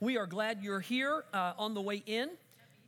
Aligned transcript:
We 0.00 0.16
are 0.16 0.26
glad 0.26 0.62
you're 0.62 0.78
here 0.78 1.24
uh, 1.34 1.54
on 1.58 1.74
the 1.74 1.80
way 1.80 2.04
in. 2.06 2.30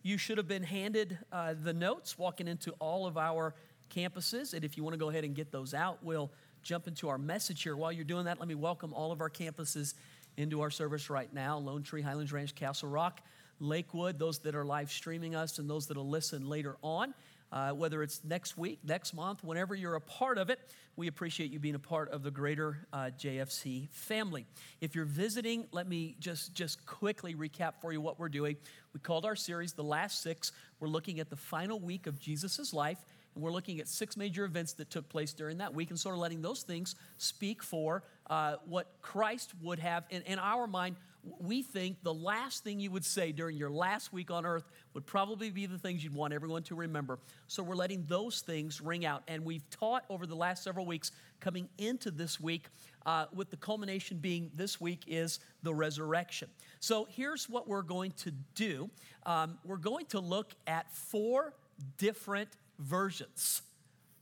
You 0.05 0.17
should 0.17 0.39
have 0.39 0.47
been 0.47 0.63
handed 0.63 1.19
uh, 1.33 1.55
the 1.61 1.73
notes 1.73 2.17
walking 2.17 2.47
into 2.47 2.71
all 2.79 3.05
of 3.05 3.19
our 3.19 3.53
campuses. 3.93 4.55
And 4.55 4.65
if 4.65 4.77
you 4.77 4.85
want 4.85 4.95
to 4.95 4.99
go 4.99 5.11
ahead 5.11 5.25
and 5.25 5.35
get 5.35 5.51
those 5.51 5.75
out, 5.75 5.99
we'll 6.05 6.31
jump 6.63 6.87
into 6.87 7.09
our 7.09 7.19
message 7.19 7.65
here. 7.65 7.75
While 7.77 7.91
you're 7.91 8.05
doing 8.05 8.27
that, 8.27 8.39
let 8.39 8.47
me 8.47 8.55
welcome 8.55 8.95
all 8.95 9.11
of 9.11 9.21
our 9.21 9.29
campuses 9.29 9.95
into 10.37 10.61
our 10.61 10.71
service 10.71 11.11
right 11.11 11.33
now 11.35 11.59
Lone 11.59 11.83
Tree, 11.83 12.01
Highlands 12.01 12.33
Ranch, 12.33 12.55
Castle 12.55 12.89
Rock, 12.89 13.21
Lakewood, 13.59 14.17
those 14.17 14.39
that 14.39 14.55
are 14.55 14.65
live 14.65 14.93
streaming 14.93 15.35
us, 15.35 15.59
and 15.59 15.69
those 15.69 15.89
that 15.89 15.97
will 15.97 16.09
listen 16.09 16.49
later 16.49 16.77
on 16.81 17.13
uh, 17.53 17.71
whether 17.71 18.03
it's 18.03 18.23
next 18.25 18.57
week, 18.57 18.79
next 18.85 19.15
month, 19.15 19.43
whenever 19.43 19.75
you're 19.75 19.97
a 19.97 20.01
part 20.01 20.39
of 20.39 20.51
it. 20.51 20.61
We 20.97 21.07
appreciate 21.07 21.51
you 21.51 21.59
being 21.59 21.75
a 21.75 21.81
part 21.81 22.11
of 22.11 22.23
the 22.23 22.31
greater 22.31 22.87
uh, 22.93 23.11
JFC 23.19 23.89
family. 23.91 24.47
If 24.81 24.95
you're 24.95 25.05
visiting, 25.05 25.67
let 25.73 25.89
me 25.89 26.17
just, 26.21 26.55
just 26.55 26.85
quickly 26.87 27.35
recap 27.35 27.75
for 27.81 27.93
you 27.93 28.01
what 28.01 28.19
we're 28.19 28.29
doing. 28.29 28.57
We 28.93 29.01
called 29.01 29.25
our 29.25 29.37
series 29.37 29.73
The 29.73 29.85
Last 29.85 30.23
Six. 30.23 30.53
We're 30.79 30.89
looking 30.89 31.21
at 31.21 31.31
the 31.31 31.37
final 31.37 31.81
week 31.81 32.07
of 32.07 32.19
Jesus' 32.19 32.73
life. 32.73 32.99
And 33.35 33.45
we're 33.45 33.53
looking 33.53 33.81
at 33.81 33.89
six 33.89 34.17
major 34.17 34.45
events 34.45 34.73
that 34.75 34.91
took 34.91 35.09
place 35.09 35.33
during 35.33 35.59
that 35.59 35.73
week 35.73 35.91
and 35.91 35.99
sort 35.99 36.15
of 36.15 36.21
letting 36.21 36.43
those 36.43 36.63
things 36.63 36.97
speak 37.17 37.63
for 37.63 38.03
uh, 38.29 38.57
what 38.67 38.89
Christ 39.01 39.53
would 39.63 39.79
have 39.79 40.05
in, 40.11 40.23
in 40.23 40.39
our 40.39 40.67
mind 40.67 40.97
we 41.23 41.63
think 41.63 42.03
the 42.03 42.15
last 42.15 42.65
thing 42.65 42.81
you 42.81 42.91
would 42.91 43.05
say 43.05 43.33
during 43.33 43.57
your 43.57 43.71
last 43.71 44.13
week 44.13 44.31
on 44.31 44.47
earth 44.47 44.65
would 44.95 45.07
probably 45.07 45.51
be 45.51 45.67
the 45.67 45.79
things 45.79 46.03
you'd 46.03 46.15
want 46.15 46.33
everyone 46.33 46.63
to 46.65 46.75
remember. 46.75 47.19
So 47.47 47.63
we're 47.63 47.75
letting 47.75 48.05
those 48.07 48.41
things 48.41 48.81
ring 48.81 49.05
out. 49.05 49.23
And 49.29 49.45
we've 49.45 49.69
taught 49.71 50.05
over 50.09 50.27
the 50.27 50.35
last 50.35 50.65
several 50.65 50.87
weeks 50.87 51.13
coming 51.39 51.69
into 51.79 52.11
this 52.11 52.41
week, 52.41 52.69
uh, 53.07 53.27
with 53.35 53.51
the 53.51 53.57
culmination 53.57 54.19
being 54.19 54.51
this 54.55 54.81
week 54.81 55.05
is 55.07 55.41
the 55.63 55.75
resurrection. 55.75 56.49
So 56.81 57.07
here's 57.11 57.49
what 57.49 57.69
we're 57.69 57.83
going 57.83 58.13
to 58.19 58.33
do 58.55 58.91
um, 59.27 59.59
we're 59.65 59.77
going 59.77 60.07
to 60.07 60.21
look 60.21 60.53
at 60.67 60.91
four 60.93 61.55
different 61.99 62.49
versions 62.79 63.63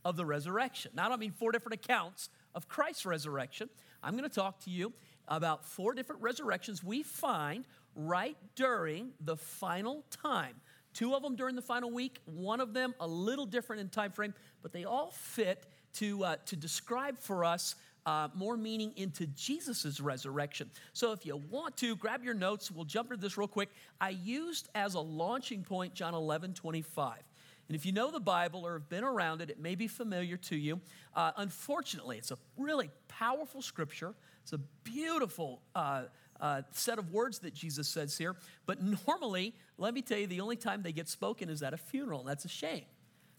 of 0.05 0.17
the 0.17 0.25
resurrection. 0.25 0.91
Now, 0.95 1.07
I 1.07 1.09
don't 1.09 1.21
mean 1.21 1.33
four 1.33 1.53
different 1.53 1.75
accounts 1.75 2.29
of 2.55 2.69
Christ's 2.69 3.07
resurrection. 3.07 3.69
I'm 4.03 4.17
going 4.17 4.29
to 4.29 4.35
talk 4.35 4.61
to 4.65 4.71
you 4.71 4.93
about 5.29 5.65
four 5.65 5.95
different 5.95 6.23
resurrections 6.23 6.83
we 6.83 7.03
find 7.03 7.65
right 7.95 8.37
during 8.55 9.11
the 9.21 9.37
final 9.37 10.05
time. 10.11 10.55
Two 10.95 11.15
of 11.15 11.23
them 11.23 11.37
during 11.37 11.55
the 11.55 11.63
final 11.63 11.91
week, 11.91 12.19
one 12.25 12.61
of 12.61 12.73
them 12.73 12.95
a 13.01 13.07
little 13.07 13.47
different 13.47 13.81
in 13.81 13.89
time 13.89 14.11
frame, 14.11 14.35
but 14.63 14.73
they 14.73 14.85
all 14.85 15.13
fit 15.13 15.67
to, 15.95 16.25
uh, 16.25 16.37
to 16.47 16.57
describe 16.57 17.19
for 17.19 17.45
us 17.45 17.75
uh, 18.07 18.29
more 18.35 18.57
meaning 18.57 18.93
into 18.97 19.27
Jesus' 19.27 20.01
resurrection. 20.01 20.71
So 20.95 21.13
if 21.13 21.27
you 21.27 21.37
want 21.37 21.77
to, 21.79 21.95
grab 21.95 22.25
your 22.25 22.35
notes. 22.35 22.71
We'll 22.71 22.87
jump 22.87 23.11
into 23.11 23.21
this 23.21 23.37
real 23.37 23.49
quick. 23.49 23.69
I 24.01 24.11
used 24.11 24.71
as 24.75 24.95
a 24.95 25.01
launching 25.01 25.63
point 25.63 25.95
John 25.95 26.15
11 26.15 26.55
25. 26.55 27.19
And 27.69 27.77
if 27.77 27.85
you 27.85 27.93
know 27.93 28.11
the 28.11 28.19
Bible 28.19 28.67
or 28.67 28.73
have 28.73 28.89
been 28.89 29.05
around 29.05 29.43
it, 29.43 29.51
it 29.51 29.61
may 29.61 29.75
be 29.75 29.89
familiar 29.89 30.39
to 30.39 30.57
you. 30.57 30.81
Uh, 31.15 31.33
unfortunately, 31.37 32.17
it's 32.17 32.31
a 32.31 32.39
really 32.57 32.89
powerful 33.09 33.61
scripture. 33.61 34.15
It's 34.49 34.55
a 34.55 34.91
beautiful 34.91 35.61
uh, 35.75 36.05
uh, 36.41 36.63
set 36.71 36.99
of 36.99 37.13
words 37.13 37.41
that 37.41 37.53
Jesus 37.53 37.87
says 37.87 38.17
here. 38.17 38.35
But 38.65 38.79
normally, 39.07 39.55
let 39.77 39.93
me 39.93 40.01
tell 40.01 40.17
you, 40.17 40.27
the 40.27 40.41
only 40.41 40.57
time 40.57 40.83
they 40.83 40.93
get 40.93 41.07
spoken 41.07 41.51
is 41.51 41.63
at 41.63 41.75
a 41.75 41.77
funeral, 41.77 42.21
and 42.21 42.29
that's 42.31 42.47
a 42.47 42.49
shame. 42.49 42.87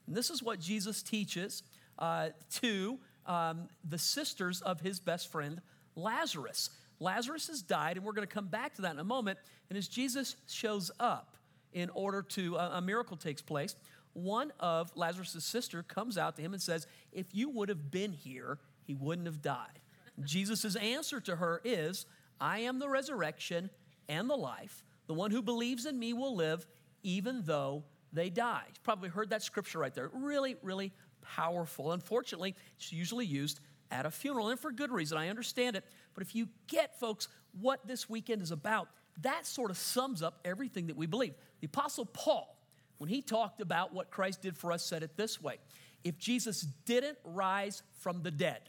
And 0.06 0.16
this 0.16 0.30
is 0.30 0.44
what 0.44 0.60
Jesus 0.60 1.02
teaches 1.02 1.64
uh, 1.98 2.30
to 2.62 3.00
um, 3.26 3.70
the 3.84 3.98
sisters 3.98 4.62
of 4.62 4.82
his 4.82 5.00
best 5.00 5.32
friend, 5.32 5.62
Lazarus. 5.96 6.70
Lazarus 7.00 7.48
has 7.48 7.64
died, 7.64 7.98
and 7.98 8.06
we're 8.06 8.14
going 8.14 8.28
to 8.28 8.32
come 8.32 8.48
back 8.48 8.76
to 8.76 8.84
that 8.84 8.94
in 8.94 9.00
a 9.00 9.04
moment. 9.04 9.40
And 9.70 9.80
as 9.80 9.88
Jesus 9.88 10.36
shows 10.48 10.92
up 11.00 11.38
in 11.74 11.90
order 11.96 12.22
to, 12.22 12.56
a 12.56 12.82
miracle 12.82 13.18
takes 13.18 13.42
place, 13.42 13.76
one 14.14 14.54
of 14.60 14.96
Lazarus' 14.96 15.44
sister 15.44 15.82
comes 15.82 16.20
out 16.20 16.36
to 16.36 16.44
him 16.44 16.54
and 16.54 16.62
says, 16.62 16.86
If 17.12 17.34
you 17.34 17.50
would 17.50 17.70
have 17.70 17.90
been 17.90 18.12
here, 18.12 18.60
he 18.86 18.94
wouldn't 18.94 19.26
have 19.26 19.42
died. 19.42 19.80
Jesus' 20.26 20.76
answer 20.76 21.20
to 21.22 21.36
her 21.36 21.62
is, 21.64 22.06
I 22.40 22.60
am 22.60 22.80
the 22.80 22.90
resurrection 22.90 23.70
and 24.08 24.30
the 24.30 24.36
life. 24.36 24.84
The 25.08 25.14
one 25.14 25.32
who 25.32 25.42
believes 25.42 25.86
in 25.86 25.98
me 25.98 26.14
will 26.14 26.36
live 26.36 26.68
even 27.04 27.44
though 27.46 27.84
they 28.12 28.30
die. 28.30 28.64
You've 28.68 28.84
probably 28.84 29.10
heard 29.10 29.30
that 29.30 29.44
scripture 29.44 29.80
right 29.80 29.94
there. 29.94 30.10
Really, 30.14 30.56
really 30.62 30.92
powerful. 31.22 31.92
Unfortunately, 31.92 32.56
it's 32.78 32.92
usually 32.92 33.26
used 33.26 33.60
at 33.92 34.06
a 34.06 34.12
funeral, 34.12 34.50
and 34.50 34.60
for 34.60 34.72
good 34.72 34.92
reason. 34.92 35.18
I 35.18 35.30
understand 35.30 35.76
it. 35.76 35.84
But 36.14 36.24
if 36.24 36.36
you 36.36 36.48
get, 36.68 37.00
folks, 37.00 37.28
what 37.60 37.88
this 37.88 38.10
weekend 38.10 38.42
is 38.42 38.52
about, 38.52 38.90
that 39.22 39.46
sort 39.46 39.72
of 39.72 39.78
sums 39.78 40.22
up 40.22 40.40
everything 40.46 40.88
that 40.88 40.96
we 40.96 41.06
believe. 41.06 41.34
The 41.60 41.68
Apostle 41.68 42.06
Paul, 42.06 42.58
when 43.00 43.10
he 43.10 43.22
talked 43.22 43.62
about 43.62 43.94
what 43.94 44.12
Christ 44.12 44.42
did 44.42 44.58
for 44.58 44.72
us, 44.72 44.86
said 44.86 45.04
it 45.04 45.18
this 45.18 45.42
way 45.42 45.58
If 46.04 46.18
Jesus 46.18 46.62
didn't 46.86 47.18
rise 47.24 47.84
from 48.00 48.22
the 48.22 48.32
dead, 48.32 48.62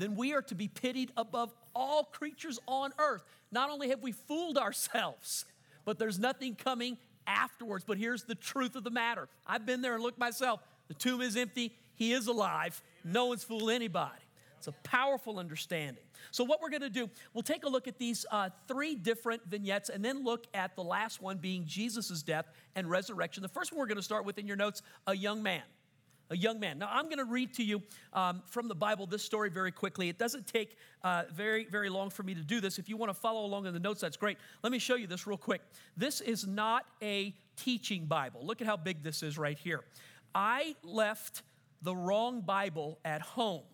then 0.00 0.16
we 0.16 0.32
are 0.34 0.42
to 0.42 0.54
be 0.54 0.68
pitied 0.68 1.12
above 1.16 1.52
all 1.74 2.04
creatures 2.04 2.58
on 2.66 2.92
earth. 2.98 3.22
Not 3.52 3.70
only 3.70 3.90
have 3.90 4.02
we 4.02 4.12
fooled 4.12 4.58
ourselves, 4.58 5.44
but 5.84 5.98
there's 5.98 6.18
nothing 6.18 6.54
coming 6.54 6.98
afterwards. 7.26 7.84
But 7.86 7.98
here's 7.98 8.24
the 8.24 8.34
truth 8.34 8.76
of 8.76 8.84
the 8.84 8.90
matter 8.90 9.28
I've 9.46 9.66
been 9.66 9.82
there 9.82 9.94
and 9.94 10.02
looked 10.02 10.18
myself. 10.18 10.60
The 10.88 10.94
tomb 10.94 11.20
is 11.20 11.36
empty, 11.36 11.74
he 11.94 12.12
is 12.12 12.26
alive. 12.26 12.82
No 13.04 13.26
one's 13.26 13.44
fooled 13.44 13.70
anybody. 13.70 14.20
It's 14.58 14.66
a 14.66 14.72
powerful 14.82 15.38
understanding. 15.38 16.04
So, 16.32 16.44
what 16.44 16.60
we're 16.60 16.68
going 16.68 16.82
to 16.82 16.90
do, 16.90 17.08
we'll 17.32 17.42
take 17.42 17.64
a 17.64 17.68
look 17.68 17.88
at 17.88 17.96
these 17.96 18.26
uh, 18.30 18.50
three 18.68 18.94
different 18.94 19.46
vignettes 19.46 19.88
and 19.88 20.04
then 20.04 20.22
look 20.22 20.46
at 20.52 20.76
the 20.76 20.84
last 20.84 21.22
one 21.22 21.38
being 21.38 21.64
Jesus' 21.64 22.22
death 22.22 22.44
and 22.76 22.90
resurrection. 22.90 23.42
The 23.42 23.48
first 23.48 23.72
one 23.72 23.78
we're 23.78 23.86
going 23.86 23.96
to 23.96 24.02
start 24.02 24.26
with 24.26 24.36
in 24.36 24.46
your 24.46 24.58
notes 24.58 24.82
a 25.06 25.16
young 25.16 25.42
man. 25.42 25.62
A 26.30 26.36
young 26.36 26.60
man. 26.60 26.78
Now, 26.78 26.88
I'm 26.92 27.06
going 27.06 27.18
to 27.18 27.24
read 27.24 27.54
to 27.54 27.64
you 27.64 27.82
um, 28.12 28.42
from 28.46 28.68
the 28.68 28.74
Bible 28.74 29.06
this 29.06 29.24
story 29.24 29.50
very 29.50 29.72
quickly. 29.72 30.08
It 30.08 30.16
doesn't 30.16 30.46
take 30.46 30.76
uh, 31.02 31.24
very, 31.32 31.64
very 31.64 31.88
long 31.88 32.08
for 32.08 32.22
me 32.22 32.34
to 32.34 32.42
do 32.42 32.60
this. 32.60 32.78
If 32.78 32.88
you 32.88 32.96
want 32.96 33.10
to 33.10 33.14
follow 33.14 33.44
along 33.44 33.66
in 33.66 33.74
the 33.74 33.80
notes, 33.80 34.00
that's 34.00 34.16
great. 34.16 34.38
Let 34.62 34.70
me 34.70 34.78
show 34.78 34.94
you 34.94 35.08
this 35.08 35.26
real 35.26 35.36
quick. 35.36 35.60
This 35.96 36.20
is 36.20 36.46
not 36.46 36.86
a 37.02 37.34
teaching 37.56 38.06
Bible. 38.06 38.46
Look 38.46 38.60
at 38.60 38.68
how 38.68 38.76
big 38.76 39.02
this 39.02 39.24
is 39.24 39.38
right 39.38 39.58
here. 39.58 39.80
I 40.32 40.76
left 40.84 41.42
the 41.82 41.96
wrong 41.96 42.42
Bible 42.42 43.00
at 43.04 43.22
home. 43.22 43.64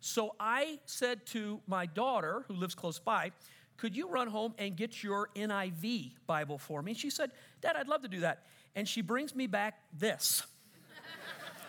So 0.00 0.34
I 0.38 0.78
said 0.84 1.24
to 1.28 1.60
my 1.66 1.86
daughter, 1.86 2.44
who 2.48 2.54
lives 2.54 2.74
close 2.74 2.98
by, 2.98 3.32
could 3.78 3.96
you 3.96 4.08
run 4.08 4.28
home 4.28 4.54
and 4.58 4.76
get 4.76 5.02
your 5.02 5.30
NIV 5.34 6.12
Bible 6.26 6.58
for 6.58 6.82
me? 6.82 6.90
And 6.92 6.98
She 6.98 7.10
said, 7.10 7.30
Dad, 7.60 7.76
I'd 7.76 7.88
love 7.88 8.02
to 8.02 8.08
do 8.08 8.20
that. 8.20 8.44
And 8.74 8.86
she 8.86 9.00
brings 9.00 9.34
me 9.34 9.46
back 9.46 9.80
this. 9.96 10.44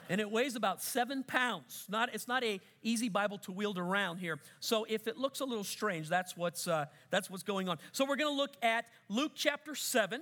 And 0.09 0.19
it 0.19 0.29
weighs 0.29 0.55
about 0.55 0.81
seven 0.81 1.23
pounds. 1.23 1.85
Not, 1.87 2.13
it's 2.13 2.27
not 2.27 2.43
a 2.43 2.59
easy 2.81 3.07
Bible 3.07 3.37
to 3.39 3.51
wield 3.51 3.77
around 3.77 4.17
here. 4.17 4.39
So 4.59 4.85
if 4.89 5.07
it 5.07 5.17
looks 5.17 5.39
a 5.39 5.45
little 5.45 5.63
strange, 5.63 6.09
that's 6.09 6.35
what's, 6.35 6.67
uh, 6.67 6.85
that's 7.11 7.29
what's 7.29 7.43
going 7.43 7.69
on. 7.69 7.77
So 7.91 8.05
we're 8.05 8.15
going 8.15 8.33
to 8.33 8.37
look 8.37 8.55
at 8.63 8.85
Luke 9.07 9.33
chapter 9.35 9.75
7. 9.75 10.21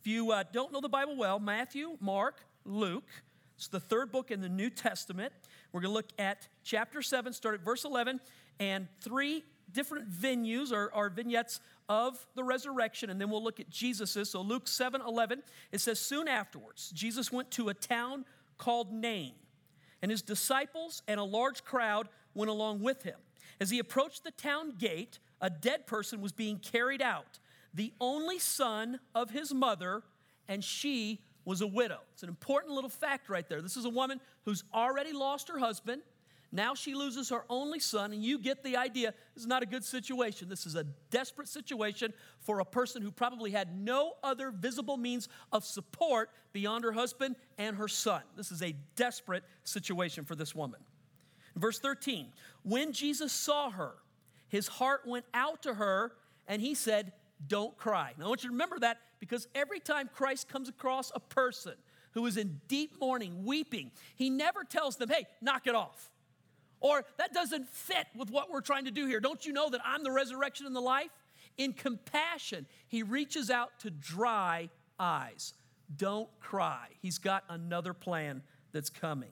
If 0.00 0.06
you 0.06 0.32
uh, 0.32 0.44
don't 0.50 0.72
know 0.72 0.80
the 0.80 0.88
Bible 0.88 1.16
well, 1.16 1.38
Matthew, 1.38 1.98
Mark, 2.00 2.40
Luke, 2.64 3.10
it's 3.56 3.68
the 3.68 3.78
third 3.78 4.10
book 4.10 4.30
in 4.30 4.40
the 4.40 4.48
New 4.48 4.70
Testament. 4.70 5.34
We're 5.70 5.82
going 5.82 5.90
to 5.90 5.94
look 5.94 6.08
at 6.18 6.48
chapter 6.64 7.02
7, 7.02 7.34
start 7.34 7.56
at 7.56 7.60
verse 7.60 7.84
11, 7.84 8.20
and 8.58 8.88
three 9.02 9.44
different 9.72 10.10
venues 10.10 10.72
or, 10.72 10.90
or 10.94 11.10
vignettes 11.10 11.60
of 11.88 12.24
the 12.36 12.44
resurrection, 12.44 13.10
and 13.10 13.20
then 13.20 13.30
we'll 13.30 13.42
look 13.42 13.60
at 13.60 13.68
Jesus's. 13.68 14.30
So 14.30 14.40
Luke 14.40 14.68
7 14.68 15.00
11, 15.00 15.42
it 15.72 15.80
says, 15.80 15.98
Soon 15.98 16.28
afterwards, 16.28 16.90
Jesus 16.90 17.32
went 17.32 17.50
to 17.52 17.68
a 17.68 17.74
town 17.74 18.24
called 18.60 18.92
Nain, 18.92 19.32
and 20.02 20.10
his 20.10 20.22
disciples 20.22 21.02
and 21.08 21.18
a 21.18 21.24
large 21.24 21.64
crowd 21.64 22.08
went 22.34 22.50
along 22.50 22.80
with 22.80 23.02
him. 23.02 23.16
As 23.58 23.70
he 23.70 23.78
approached 23.78 24.22
the 24.22 24.30
town 24.30 24.74
gate, 24.78 25.18
a 25.40 25.48
dead 25.48 25.86
person 25.86 26.20
was 26.20 26.30
being 26.30 26.58
carried 26.58 27.00
out, 27.00 27.38
the 27.72 27.92
only 28.00 28.38
son 28.38 29.00
of 29.14 29.30
his 29.30 29.52
mother, 29.54 30.02
and 30.46 30.62
she 30.62 31.22
was 31.46 31.62
a 31.62 31.66
widow. 31.66 32.00
It's 32.12 32.22
an 32.22 32.28
important 32.28 32.74
little 32.74 32.90
fact 32.90 33.30
right 33.30 33.48
there. 33.48 33.62
This 33.62 33.78
is 33.78 33.86
a 33.86 33.90
woman 33.90 34.20
who's 34.44 34.62
already 34.74 35.12
lost 35.12 35.48
her 35.48 35.58
husband. 35.58 36.02
Now 36.52 36.74
she 36.74 36.94
loses 36.94 37.28
her 37.30 37.44
only 37.48 37.78
son, 37.78 38.12
and 38.12 38.22
you 38.22 38.38
get 38.38 38.64
the 38.64 38.76
idea. 38.76 39.14
This 39.34 39.42
is 39.42 39.46
not 39.46 39.62
a 39.62 39.66
good 39.66 39.84
situation. 39.84 40.48
This 40.48 40.66
is 40.66 40.74
a 40.74 40.84
desperate 41.10 41.48
situation 41.48 42.12
for 42.40 42.58
a 42.58 42.64
person 42.64 43.02
who 43.02 43.12
probably 43.12 43.52
had 43.52 43.78
no 43.78 44.14
other 44.24 44.50
visible 44.50 44.96
means 44.96 45.28
of 45.52 45.64
support 45.64 46.30
beyond 46.52 46.82
her 46.84 46.92
husband 46.92 47.36
and 47.56 47.76
her 47.76 47.86
son. 47.86 48.22
This 48.36 48.50
is 48.50 48.62
a 48.62 48.74
desperate 48.96 49.44
situation 49.62 50.24
for 50.24 50.34
this 50.34 50.54
woman. 50.54 50.80
Verse 51.54 51.78
13 51.78 52.28
When 52.62 52.92
Jesus 52.92 53.32
saw 53.32 53.70
her, 53.70 53.94
his 54.48 54.66
heart 54.66 55.02
went 55.06 55.26
out 55.32 55.62
to 55.62 55.74
her, 55.74 56.12
and 56.48 56.60
he 56.60 56.74
said, 56.74 57.12
don't 57.46 57.76
cry. 57.76 58.12
Now, 58.18 58.26
I 58.26 58.28
want 58.28 58.42
you 58.42 58.50
to 58.50 58.52
remember 58.52 58.78
that 58.80 58.98
because 59.18 59.48
every 59.54 59.80
time 59.80 60.10
Christ 60.12 60.48
comes 60.48 60.68
across 60.68 61.10
a 61.14 61.20
person 61.20 61.74
who 62.12 62.26
is 62.26 62.36
in 62.36 62.60
deep 62.68 63.00
mourning, 63.00 63.44
weeping, 63.44 63.92
he 64.16 64.30
never 64.30 64.64
tells 64.64 64.96
them, 64.96 65.08
hey, 65.08 65.26
knock 65.40 65.66
it 65.66 65.74
off. 65.74 66.10
Or 66.80 67.04
that 67.18 67.32
doesn't 67.34 67.68
fit 67.68 68.06
with 68.16 68.30
what 68.30 68.50
we're 68.50 68.62
trying 68.62 68.86
to 68.86 68.90
do 68.90 69.06
here. 69.06 69.20
Don't 69.20 69.44
you 69.44 69.52
know 69.52 69.70
that 69.70 69.80
I'm 69.84 70.02
the 70.02 70.10
resurrection 70.10 70.66
and 70.66 70.74
the 70.74 70.80
life? 70.80 71.10
In 71.58 71.72
compassion, 71.74 72.66
he 72.88 73.02
reaches 73.02 73.50
out 73.50 73.70
to 73.80 73.90
dry 73.90 74.70
eyes. 74.98 75.52
Don't 75.94 76.28
cry. 76.40 76.86
He's 77.02 77.18
got 77.18 77.44
another 77.48 77.92
plan 77.92 78.42
that's 78.72 78.90
coming. 78.90 79.30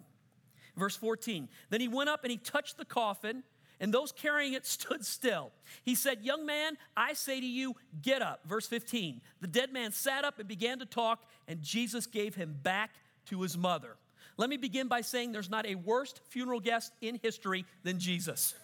Verse 0.76 0.96
14 0.96 1.48
Then 1.70 1.80
he 1.80 1.88
went 1.88 2.08
up 2.08 2.24
and 2.24 2.30
he 2.30 2.36
touched 2.36 2.76
the 2.76 2.84
coffin, 2.84 3.42
and 3.80 3.94
those 3.94 4.12
carrying 4.12 4.52
it 4.52 4.66
stood 4.66 5.04
still. 5.04 5.52
He 5.84 5.94
said, 5.94 6.22
Young 6.22 6.44
man, 6.44 6.76
I 6.96 7.14
say 7.14 7.40
to 7.40 7.46
you, 7.46 7.76
get 8.02 8.20
up. 8.20 8.40
Verse 8.46 8.66
15 8.66 9.20
The 9.40 9.46
dead 9.46 9.72
man 9.72 9.92
sat 9.92 10.24
up 10.24 10.38
and 10.38 10.48
began 10.48 10.78
to 10.80 10.86
talk, 10.86 11.26
and 11.46 11.62
Jesus 11.62 12.06
gave 12.06 12.34
him 12.34 12.58
back 12.62 12.90
to 13.26 13.42
his 13.42 13.56
mother. 13.56 13.96
Let 14.38 14.48
me 14.48 14.56
begin 14.56 14.86
by 14.86 15.02
saying 15.02 15.32
there's 15.32 15.50
not 15.50 15.66
a 15.66 15.74
worse 15.74 16.14
funeral 16.28 16.60
guest 16.60 16.92
in 17.00 17.18
history 17.22 17.66
than 17.82 17.98
Jesus. 17.98 18.54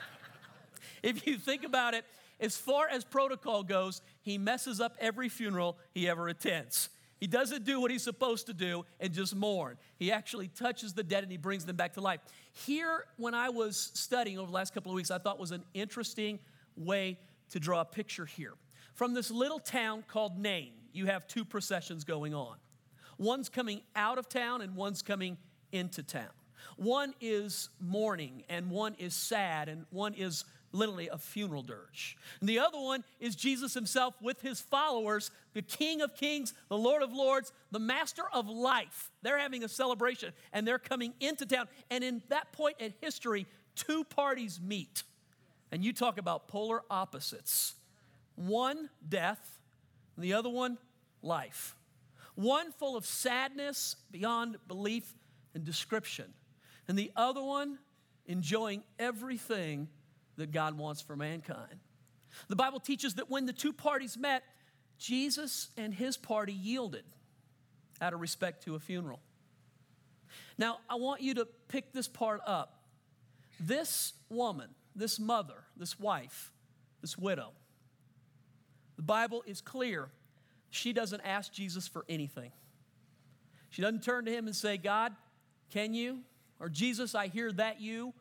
if 1.02 1.26
you 1.26 1.36
think 1.36 1.64
about 1.64 1.92
it, 1.94 2.04
as 2.40 2.56
far 2.56 2.88
as 2.88 3.04
protocol 3.04 3.62
goes, 3.62 4.00
he 4.22 4.38
messes 4.38 4.80
up 4.80 4.96
every 4.98 5.28
funeral 5.28 5.76
he 5.92 6.08
ever 6.08 6.28
attends. 6.28 6.88
He 7.18 7.26
doesn't 7.26 7.64
do 7.64 7.78
what 7.78 7.90
he's 7.90 8.02
supposed 8.02 8.46
to 8.46 8.54
do 8.54 8.86
and 8.98 9.12
just 9.12 9.36
mourn. 9.36 9.76
He 9.98 10.10
actually 10.10 10.48
touches 10.48 10.94
the 10.94 11.02
dead 11.02 11.22
and 11.22 11.30
he 11.30 11.36
brings 11.36 11.66
them 11.66 11.76
back 11.76 11.92
to 11.94 12.00
life. 12.00 12.20
Here, 12.66 13.04
when 13.18 13.34
I 13.34 13.50
was 13.50 13.90
studying 13.92 14.38
over 14.38 14.46
the 14.46 14.54
last 14.54 14.72
couple 14.72 14.90
of 14.90 14.96
weeks, 14.96 15.10
I 15.10 15.18
thought 15.18 15.38
was 15.38 15.50
an 15.50 15.62
interesting 15.74 16.38
way 16.74 17.18
to 17.50 17.60
draw 17.60 17.82
a 17.82 17.84
picture 17.84 18.24
here. 18.24 18.54
From 18.94 19.12
this 19.12 19.30
little 19.30 19.58
town 19.58 20.04
called 20.08 20.38
Nain, 20.38 20.72
you 20.94 21.06
have 21.06 21.26
two 21.26 21.44
processions 21.44 22.04
going 22.04 22.34
on. 22.34 22.56
One's 23.20 23.50
coming 23.50 23.82
out 23.94 24.16
of 24.16 24.30
town 24.30 24.62
and 24.62 24.74
one's 24.74 25.02
coming 25.02 25.36
into 25.72 26.02
town. 26.02 26.30
One 26.76 27.12
is 27.20 27.68
mourning 27.78 28.44
and 28.48 28.70
one 28.70 28.94
is 28.94 29.14
sad 29.14 29.68
and 29.68 29.84
one 29.90 30.14
is 30.14 30.46
literally 30.72 31.08
a 31.08 31.18
funeral 31.18 31.62
dirge. 31.62 32.16
And 32.40 32.48
the 32.48 32.60
other 32.60 32.80
one 32.80 33.04
is 33.18 33.36
Jesus 33.36 33.74
himself 33.74 34.14
with 34.22 34.40
his 34.40 34.62
followers, 34.62 35.30
the 35.52 35.60
King 35.60 36.00
of 36.00 36.14
Kings, 36.14 36.54
the 36.70 36.78
Lord 36.78 37.02
of 37.02 37.12
Lords, 37.12 37.52
the 37.70 37.78
Master 37.78 38.22
of 38.32 38.48
Life. 38.48 39.10
They're 39.20 39.38
having 39.38 39.64
a 39.64 39.68
celebration 39.68 40.32
and 40.54 40.66
they're 40.66 40.78
coming 40.78 41.12
into 41.20 41.44
town. 41.44 41.68
And 41.90 42.02
in 42.02 42.22
that 42.30 42.52
point 42.52 42.76
in 42.78 42.94
history, 43.02 43.46
two 43.74 44.02
parties 44.02 44.58
meet. 44.62 45.02
And 45.70 45.84
you 45.84 45.92
talk 45.92 46.16
about 46.16 46.48
polar 46.48 46.84
opposites 46.90 47.74
one, 48.34 48.88
death, 49.06 49.58
and 50.16 50.24
the 50.24 50.32
other 50.32 50.48
one, 50.48 50.78
life. 51.20 51.76
One 52.40 52.72
full 52.72 52.96
of 52.96 53.04
sadness 53.04 53.96
beyond 54.10 54.56
belief 54.66 55.14
and 55.54 55.62
description, 55.62 56.32
and 56.88 56.98
the 56.98 57.12
other 57.14 57.42
one 57.42 57.78
enjoying 58.24 58.82
everything 58.98 59.88
that 60.36 60.50
God 60.50 60.78
wants 60.78 61.02
for 61.02 61.16
mankind. 61.16 61.80
The 62.48 62.56
Bible 62.56 62.80
teaches 62.80 63.16
that 63.16 63.28
when 63.28 63.44
the 63.44 63.52
two 63.52 63.74
parties 63.74 64.16
met, 64.16 64.42
Jesus 64.96 65.68
and 65.76 65.92
his 65.92 66.16
party 66.16 66.54
yielded 66.54 67.04
out 68.00 68.14
of 68.14 68.20
respect 68.22 68.64
to 68.64 68.74
a 68.74 68.78
funeral. 68.78 69.20
Now, 70.56 70.78
I 70.88 70.94
want 70.94 71.20
you 71.20 71.34
to 71.34 71.48
pick 71.68 71.92
this 71.92 72.08
part 72.08 72.40
up. 72.46 72.84
This 73.58 74.14
woman, 74.30 74.70
this 74.96 75.20
mother, 75.20 75.64
this 75.76 76.00
wife, 76.00 76.52
this 77.02 77.18
widow, 77.18 77.50
the 78.96 79.02
Bible 79.02 79.42
is 79.46 79.60
clear. 79.60 80.08
She 80.70 80.92
doesn't 80.92 81.20
ask 81.22 81.52
Jesus 81.52 81.88
for 81.88 82.04
anything. 82.08 82.52
She 83.70 83.82
doesn't 83.82 84.02
turn 84.02 84.24
to 84.24 84.32
him 84.32 84.46
and 84.46 84.54
say, 84.54 84.76
God, 84.76 85.12
can 85.70 85.94
you? 85.94 86.20
Or 86.58 86.68
Jesus, 86.68 87.14
I 87.14 87.26
hear 87.26 87.52
that 87.52 87.80
you. 87.80 88.14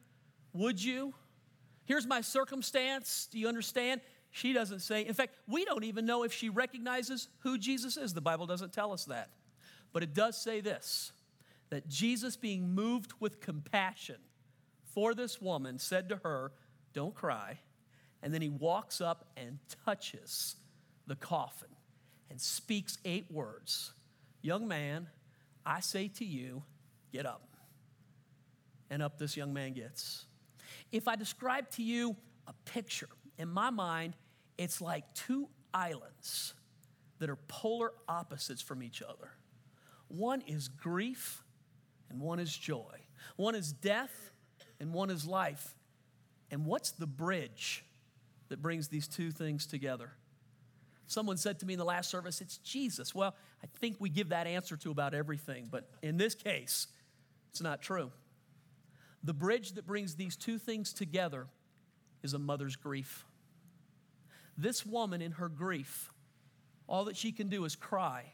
Would 0.53 0.83
you? 0.83 1.13
Here's 1.85 2.07
my 2.07 2.21
circumstance. 2.21 3.27
Do 3.31 3.39
you 3.39 3.47
understand? 3.47 4.01
She 4.31 4.53
doesn't 4.53 4.79
say. 4.81 5.05
In 5.05 5.13
fact, 5.13 5.35
we 5.47 5.65
don't 5.65 5.83
even 5.83 6.05
know 6.05 6.23
if 6.23 6.33
she 6.33 6.49
recognizes 6.49 7.27
who 7.39 7.57
Jesus 7.57 7.97
is. 7.97 8.13
The 8.13 8.21
Bible 8.21 8.45
doesn't 8.45 8.73
tell 8.73 8.91
us 8.91 9.05
that. 9.05 9.29
But 9.91 10.03
it 10.03 10.13
does 10.13 10.39
say 10.39 10.61
this 10.61 11.11
that 11.69 11.87
Jesus, 11.87 12.35
being 12.35 12.73
moved 12.73 13.13
with 13.19 13.41
compassion 13.41 14.17
for 14.83 15.13
this 15.13 15.39
woman, 15.39 15.77
said 15.77 16.09
to 16.09 16.17
her, 16.23 16.51
Don't 16.93 17.13
cry. 17.13 17.59
And 18.21 18.33
then 18.33 18.41
he 18.41 18.49
walks 18.49 19.01
up 19.01 19.25
and 19.37 19.59
touches 19.85 20.55
the 21.07 21.15
coffin 21.15 21.69
and 22.29 22.39
speaks 22.39 22.97
eight 23.05 23.25
words 23.31 23.93
Young 24.41 24.67
man, 24.67 25.07
I 25.65 25.81
say 25.81 26.07
to 26.07 26.25
you, 26.25 26.63
get 27.11 27.25
up. 27.25 27.43
And 28.89 29.03
up 29.03 29.19
this 29.19 29.35
young 29.35 29.53
man 29.53 29.73
gets. 29.73 30.25
If 30.91 31.07
I 31.07 31.15
describe 31.15 31.69
to 31.71 31.83
you 31.83 32.15
a 32.47 32.53
picture, 32.65 33.09
in 33.37 33.49
my 33.49 33.69
mind, 33.69 34.15
it's 34.57 34.81
like 34.81 35.13
two 35.13 35.47
islands 35.73 36.53
that 37.19 37.29
are 37.29 37.37
polar 37.47 37.91
opposites 38.07 38.61
from 38.61 38.81
each 38.81 39.01
other. 39.01 39.31
One 40.07 40.41
is 40.41 40.67
grief 40.67 41.43
and 42.09 42.19
one 42.19 42.39
is 42.39 42.55
joy. 42.55 42.95
One 43.35 43.55
is 43.55 43.71
death 43.71 44.31
and 44.79 44.93
one 44.93 45.09
is 45.09 45.25
life. 45.25 45.75
And 46.49 46.65
what's 46.65 46.91
the 46.91 47.05
bridge 47.05 47.85
that 48.47 48.61
brings 48.61 48.87
these 48.87 49.07
two 49.07 49.31
things 49.31 49.67
together? 49.67 50.11
Someone 51.09 51.37
said 51.37 51.57
to 51.57 51.65
me 51.65 51.73
in 51.73 51.79
the 51.79 51.85
last 51.85 52.11
service, 52.11 52.39
it's 52.39 52.59
Jesus. 52.59 53.15
Well, 53.15 53.35
I 53.63 53.67
think 53.79 53.95
we 53.97 54.11
give 54.11 54.29
that 54.29 54.45
answer 54.45 54.77
to 54.77 54.91
about 54.91 55.15
everything, 55.15 55.67
but 55.71 55.89
in 56.03 56.17
this 56.17 56.35
case, 56.35 56.85
it's 57.49 57.61
not 57.61 57.81
true. 57.81 58.11
The 59.23 59.33
bridge 59.33 59.71
that 59.71 59.87
brings 59.87 60.13
these 60.13 60.35
two 60.35 60.59
things 60.59 60.93
together 60.93 61.47
is 62.21 62.35
a 62.35 62.39
mother's 62.39 62.75
grief. 62.75 63.25
This 64.55 64.85
woman, 64.85 65.19
in 65.23 65.31
her 65.31 65.49
grief, 65.49 66.13
all 66.87 67.05
that 67.05 67.17
she 67.17 67.31
can 67.31 67.49
do 67.49 67.65
is 67.65 67.75
cry. 67.75 68.25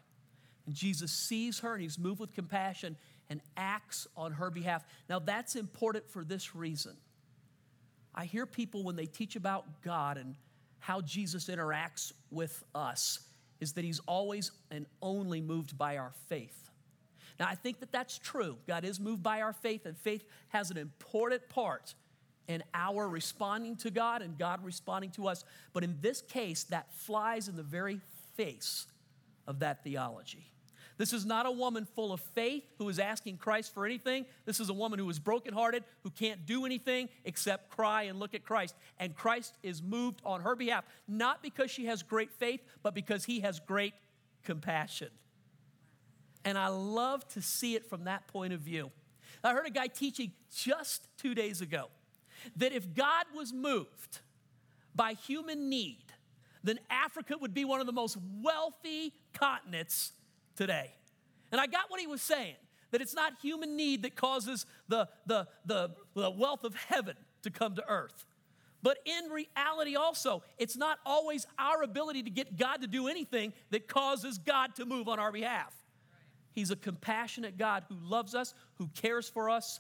And 0.66 0.76
Jesus 0.76 1.14
sees 1.14 1.60
her 1.60 1.76
and 1.76 1.82
he's 1.82 1.98
moved 1.98 2.20
with 2.20 2.34
compassion 2.34 2.98
and 3.30 3.40
acts 3.56 4.06
on 4.18 4.34
her 4.34 4.52
behalf. 4.52 4.84
Now, 5.08 5.20
that's 5.20 5.56
important 5.56 6.10
for 6.10 6.26
this 6.26 6.54
reason. 6.54 6.98
I 8.14 8.26
hear 8.26 8.46
people 8.46 8.84
when 8.84 8.98
they 8.98 9.06
teach 9.06 9.38
about 9.38 9.82
God 9.82 10.18
and 10.18 10.36
how 10.86 11.02
Jesus 11.02 11.48
interacts 11.48 12.14
with 12.30 12.64
us, 12.76 13.20
is 13.60 13.74
that 13.74 13.84
he's 13.84 14.00
always 14.02 14.52
and 14.70 14.86
only 15.02 15.42
moved 15.42 15.76
by 15.80 15.98
our 15.98 16.12
faith. 16.30 16.70
Now, 17.40 17.48
I 17.50 17.56
think 17.56 17.80
that 17.80 17.92
that's 17.92 18.20
true. 18.20 18.58
God 18.68 18.86
is 18.86 19.00
moved 19.00 19.24
by 19.24 19.42
our 19.42 19.52
faith, 19.52 19.88
and 19.88 19.98
faith 19.98 20.24
has 20.50 20.70
an 20.70 20.78
important 20.78 21.50
part 21.50 21.96
in 22.48 22.62
our 22.76 23.10
responding 23.10 23.78
to 23.78 23.90
God 23.90 24.22
and 24.22 24.38
God 24.38 24.64
responding 24.64 25.10
to 25.14 25.28
us. 25.28 25.44
But 25.74 25.84
in 25.84 25.98
this 26.02 26.22
case, 26.22 26.66
that 26.66 26.94
flies 26.94 27.48
in 27.48 27.56
the 27.56 27.64
very 27.64 28.00
face 28.38 28.86
of 29.48 29.58
that 29.62 29.84
theology. 29.84 30.52
This 30.98 31.12
is 31.12 31.26
not 31.26 31.46
a 31.46 31.52
woman 31.52 31.86
full 31.86 32.14
of 32.14 32.22
faith 32.22 32.64
who 32.78 32.88
is 32.88 33.00
asking 33.00 33.38
Christ 33.38 33.74
for 33.74 33.86
anything. 33.86 34.26
This 34.46 34.60
is 34.60 34.70
a 34.70 34.74
woman 34.74 34.98
who 34.98 35.10
is 35.10 35.20
brokenhearted, 35.20 35.84
who 36.04 36.10
can't 36.10 36.46
do 36.46 36.66
anything 36.66 37.10
except 37.26 37.70
cry 37.70 38.04
and 38.04 38.20
look 38.20 38.34
at 38.34 38.44
Christ. 38.44 38.76
And 38.98 39.16
Christ 39.16 39.58
is 39.62 39.84
moved 39.84 40.22
on 40.26 40.42
her 40.42 40.56
behalf, 40.56 40.86
not 41.08 41.44
because 41.44 41.70
she 41.70 41.86
has 41.86 42.02
great 42.02 42.32
faith, 42.32 42.62
but 42.82 42.94
because 42.94 43.26
he 43.26 43.42
has 43.42 43.60
great 43.60 43.94
compassion. 44.44 45.10
And 46.46 46.58
I 46.58 46.68
love 46.68 47.28
to 47.30 47.42
see 47.42 47.76
it 47.76 47.90
from 47.90 48.06
that 48.06 48.28
point 48.28 48.54
of 48.54 48.62
view. 48.62 48.92
I 49.44 49.54
heard 49.54 49.68
a 49.68 49.72
guy 49.72 49.88
teaching 49.88 50.32
just 50.56 51.08
two 51.18 51.36
days 51.36 51.62
ago 51.62 51.90
that 52.56 52.72
if 52.72 52.94
God 52.94 53.26
was 53.36 53.52
moved 53.52 54.20
by 54.96 55.14
human 55.14 55.70
need, 55.70 56.06
then 56.64 56.80
Africa 56.90 57.36
would 57.40 57.54
be 57.54 57.66
one 57.66 57.80
of 57.80 57.86
the 57.86 57.92
most 57.92 58.18
wealthy 58.42 59.14
continents 59.34 60.14
today. 60.56 60.92
And 61.52 61.62
I 61.62 61.68
got 61.68 61.90
what 61.90 62.00
he 62.00 62.08
was 62.08 62.22
saying 62.22 62.56
that 62.92 63.02
it's 63.02 63.14
not 63.14 63.34
human 63.42 63.76
need 63.76 64.04
that 64.04 64.16
causes 64.16 64.66
the, 64.88 65.10
the, 65.26 65.48
the, 65.66 65.92
the 66.14 66.30
wealth 66.32 66.64
of 66.64 66.76
heaven 66.76 67.16
to 67.44 67.50
come 67.52 67.76
to 67.76 67.84
earth. 67.90 68.26
But 68.82 69.00
in 69.06 69.32
reality, 69.32 69.96
also, 69.96 70.44
it's 70.58 70.78
not 70.78 71.00
always 71.06 71.48
our 71.58 71.82
ability 71.82 72.24
to 72.24 72.30
get 72.30 72.56
God 72.56 72.82
to 72.82 72.88
do 72.88 73.08
anything 73.08 73.52
that 73.72 73.88
causes 73.88 74.38
God 74.38 74.76
to 74.76 74.86
move 74.86 75.08
on 75.08 75.20
our 75.20 75.32
behalf. 75.32 75.74
He's 76.52 76.72
a 76.72 76.76
compassionate 76.76 77.58
God 77.58 77.84
who 77.90 77.96
loves 78.02 78.36
us, 78.36 78.54
who 78.76 78.88
cares 78.96 79.28
for 79.28 79.50
us, 79.50 79.80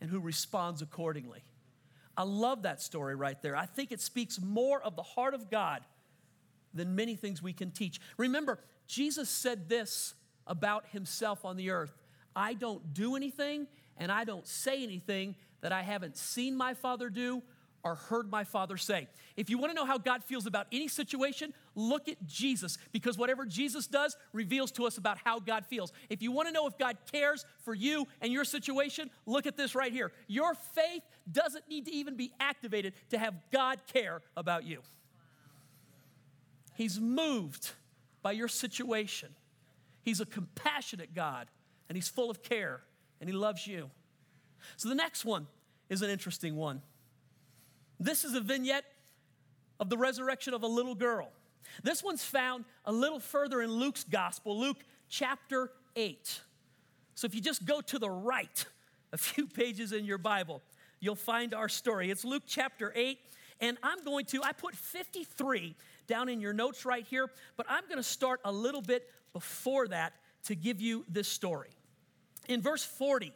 and 0.00 0.10
who 0.10 0.18
responds 0.18 0.82
accordingly. 0.82 1.44
I 2.16 2.22
love 2.22 2.62
that 2.62 2.80
story 2.80 3.14
right 3.14 3.40
there. 3.42 3.54
I 3.54 3.66
think 3.66 3.92
it 3.92 4.00
speaks 4.00 4.40
more 4.40 4.80
of 4.82 4.96
the 4.96 5.02
heart 5.02 5.34
of 5.34 5.50
God 5.50 5.82
than 6.74 6.96
many 6.96 7.14
things 7.14 7.42
we 7.42 7.52
can 7.52 7.70
teach. 7.70 8.00
Remember, 8.16 8.58
Jesus 8.86 9.28
said 9.28 9.68
this 9.68 10.14
about 10.46 10.86
himself 10.88 11.44
on 11.44 11.56
the 11.56 11.70
earth 11.70 11.92
I 12.34 12.54
don't 12.54 12.92
do 12.92 13.16
anything 13.16 13.66
and 13.96 14.12
I 14.12 14.24
don't 14.24 14.46
say 14.46 14.82
anything 14.82 15.34
that 15.62 15.72
I 15.72 15.82
haven't 15.82 16.16
seen 16.16 16.56
my 16.56 16.74
Father 16.74 17.08
do 17.08 17.42
or 17.82 17.94
heard 17.94 18.30
my 18.30 18.44
Father 18.44 18.76
say. 18.76 19.08
If 19.36 19.48
you 19.48 19.58
want 19.58 19.70
to 19.70 19.74
know 19.74 19.86
how 19.86 19.96
God 19.96 20.24
feels 20.24 20.46
about 20.46 20.66
any 20.72 20.88
situation, 20.88 21.54
look 21.74 22.08
at 22.08 22.26
Jesus 22.26 22.78
because 22.92 23.16
whatever 23.16 23.46
Jesus 23.46 23.86
does 23.86 24.16
reveals 24.32 24.72
to 24.72 24.86
us 24.86 24.98
about 24.98 25.18
how 25.22 25.38
God 25.38 25.64
feels. 25.66 25.92
If 26.10 26.20
you 26.20 26.32
want 26.32 26.48
to 26.48 26.52
know 26.52 26.66
if 26.66 26.76
God 26.78 26.96
cares 27.10 27.44
for 27.62 27.74
you 27.74 28.06
and 28.20 28.32
your 28.32 28.44
situation, 28.44 29.08
look 29.24 29.46
at 29.46 29.56
this 29.56 29.74
right 29.74 29.92
here. 29.92 30.12
Your 30.26 30.54
faith 30.54 31.02
doesn't 31.30 31.68
need 31.68 31.86
to 31.86 31.92
even 31.92 32.16
be 32.16 32.32
activated 32.40 32.92
to 33.10 33.18
have 33.18 33.34
God 33.52 33.80
care 33.92 34.20
about 34.36 34.64
you. 34.64 34.82
He's 36.74 37.00
moved 37.00 37.70
by 38.26 38.32
your 38.32 38.48
situation. 38.48 39.28
He's 40.02 40.20
a 40.20 40.26
compassionate 40.26 41.14
God, 41.14 41.46
and 41.88 41.94
He's 41.94 42.08
full 42.08 42.28
of 42.28 42.42
care, 42.42 42.80
and 43.20 43.30
He 43.30 43.36
loves 43.36 43.68
you. 43.68 43.88
So 44.76 44.88
the 44.88 44.96
next 44.96 45.24
one 45.24 45.46
is 45.88 46.02
an 46.02 46.10
interesting 46.10 46.56
one. 46.56 46.82
This 48.00 48.24
is 48.24 48.34
a 48.34 48.40
vignette 48.40 48.84
of 49.78 49.90
the 49.90 49.96
resurrection 49.96 50.54
of 50.54 50.64
a 50.64 50.66
little 50.66 50.96
girl. 50.96 51.28
This 51.84 52.02
one's 52.02 52.24
found 52.24 52.64
a 52.84 52.90
little 52.90 53.20
further 53.20 53.62
in 53.62 53.70
Luke's 53.70 54.02
gospel, 54.02 54.58
Luke 54.58 54.82
chapter 55.08 55.70
8. 55.94 56.40
So 57.14 57.26
if 57.26 57.34
you 57.36 57.40
just 57.40 57.64
go 57.64 57.80
to 57.80 57.96
the 57.96 58.10
right 58.10 58.66
a 59.12 59.18
few 59.18 59.46
pages 59.46 59.92
in 59.92 60.04
your 60.04 60.18
Bible, 60.18 60.62
you'll 60.98 61.14
find 61.14 61.54
our 61.54 61.68
story. 61.68 62.10
It's 62.10 62.24
Luke 62.24 62.42
chapter 62.44 62.92
8, 62.96 63.20
and 63.60 63.78
I'm 63.82 64.04
going 64.04 64.26
to, 64.26 64.42
I 64.42 64.52
put 64.52 64.74
53 64.74 65.74
down 66.06 66.28
in 66.28 66.40
your 66.40 66.52
notes 66.52 66.84
right 66.84 67.06
here, 67.06 67.30
but 67.56 67.66
I'm 67.68 67.84
going 67.84 67.96
to 67.96 68.02
start 68.02 68.40
a 68.44 68.52
little 68.52 68.82
bit 68.82 69.08
before 69.32 69.88
that 69.88 70.12
to 70.44 70.54
give 70.54 70.80
you 70.80 71.04
this 71.08 71.28
story. 71.28 71.70
In 72.48 72.62
verse 72.62 72.84
40, 72.84 73.32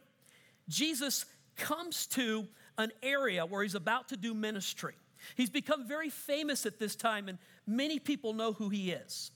Jesus 0.69 1.25
comes 1.57 2.07
to 2.07 2.47
an 2.77 2.91
area 3.03 3.45
where 3.45 3.63
he's 3.63 3.75
about 3.75 4.09
to 4.09 4.17
do 4.17 4.33
ministry. 4.33 4.95
He's 5.35 5.49
become 5.49 5.87
very 5.87 6.09
famous 6.09 6.65
at 6.65 6.79
this 6.79 6.95
time, 6.95 7.27
and 7.27 7.37
many 7.67 7.99
people 7.99 8.33
know 8.33 8.53
who 8.53 8.69
he 8.69 8.91
is. 8.91 9.31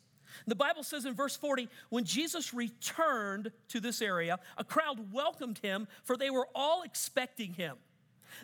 The 0.47 0.55
Bible 0.55 0.83
says 0.83 1.05
in 1.05 1.13
verse 1.13 1.35
40 1.35 1.69
when 1.89 2.03
Jesus 2.03 2.53
returned 2.53 3.51
to 3.69 3.79
this 3.79 4.01
area, 4.01 4.39
a 4.57 4.63
crowd 4.63 5.13
welcomed 5.13 5.59
him, 5.59 5.87
for 6.03 6.17
they 6.17 6.29
were 6.29 6.47
all 6.53 6.83
expecting 6.83 7.53
him. 7.53 7.77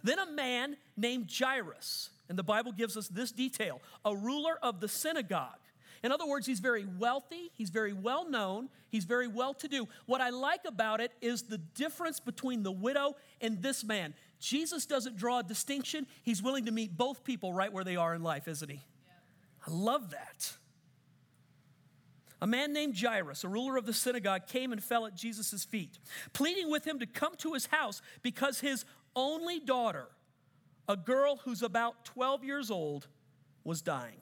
Then 0.04 0.20
a 0.20 0.32
man 0.32 0.78
named 0.96 1.30
Jairus, 1.38 2.10
and 2.32 2.40
the 2.40 2.44
Bible 2.44 2.72
gives 2.72 2.96
us 2.96 3.10
this 3.10 3.30
detail 3.34 3.82
a 4.06 4.16
ruler 4.16 4.58
of 4.64 4.80
the 4.80 4.88
synagogue. 4.88 5.60
In 6.02 6.14
other 6.14 6.26
words, 6.26 6.48
he's 6.48 6.62
very 6.62 6.86
wealthy, 6.98 7.52
he's 7.54 7.70
very 7.70 7.92
well 7.92 8.28
known, 8.28 8.70
he's 8.88 9.04
very 9.04 9.28
well 9.28 9.54
to 9.56 9.68
do. 9.68 9.86
What 10.06 10.22
I 10.22 10.30
like 10.30 10.62
about 10.66 11.02
it 11.02 11.12
is 11.22 11.42
the 11.42 11.58
difference 11.58 12.22
between 12.22 12.64
the 12.64 12.72
widow 12.72 13.18
and 13.42 13.62
this 13.62 13.84
man. 13.84 14.14
Jesus 14.40 14.86
doesn't 14.86 15.18
draw 15.18 15.40
a 15.40 15.44
distinction, 15.44 16.08
he's 16.24 16.42
willing 16.42 16.68
to 16.68 16.72
meet 16.72 16.96
both 16.96 17.26
people 17.26 17.52
right 17.52 17.72
where 17.72 17.84
they 17.84 17.98
are 17.98 18.16
in 18.16 18.24
life, 18.24 18.48
isn't 18.48 18.70
he? 18.70 18.80
Yeah. 19.06 19.68
I 19.68 19.72
love 19.72 20.12
that. 20.12 20.54
A 22.42 22.48
man 22.48 22.72
named 22.72 22.98
Jairus, 22.98 23.44
a 23.44 23.50
ruler 23.50 23.76
of 23.76 23.86
the 23.86 23.94
synagogue, 23.94 24.48
came 24.48 24.72
and 24.72 24.82
fell 24.82 25.06
at 25.06 25.16
Jesus' 25.16 25.66
feet, 25.66 26.00
pleading 26.32 26.72
with 26.72 26.88
him 26.88 27.00
to 27.00 27.06
come 27.06 27.36
to 27.40 27.54
his 27.54 27.66
house 27.66 28.02
because 28.22 28.62
his 28.62 28.86
only 29.18 29.60
daughter, 29.60 30.08
a 30.92 30.98
girl 30.98 31.38
who's 31.46 31.64
about 31.64 32.04
12 32.06 32.44
years 32.44 32.70
old, 32.70 33.08
was 33.64 33.82
dying. 33.82 34.18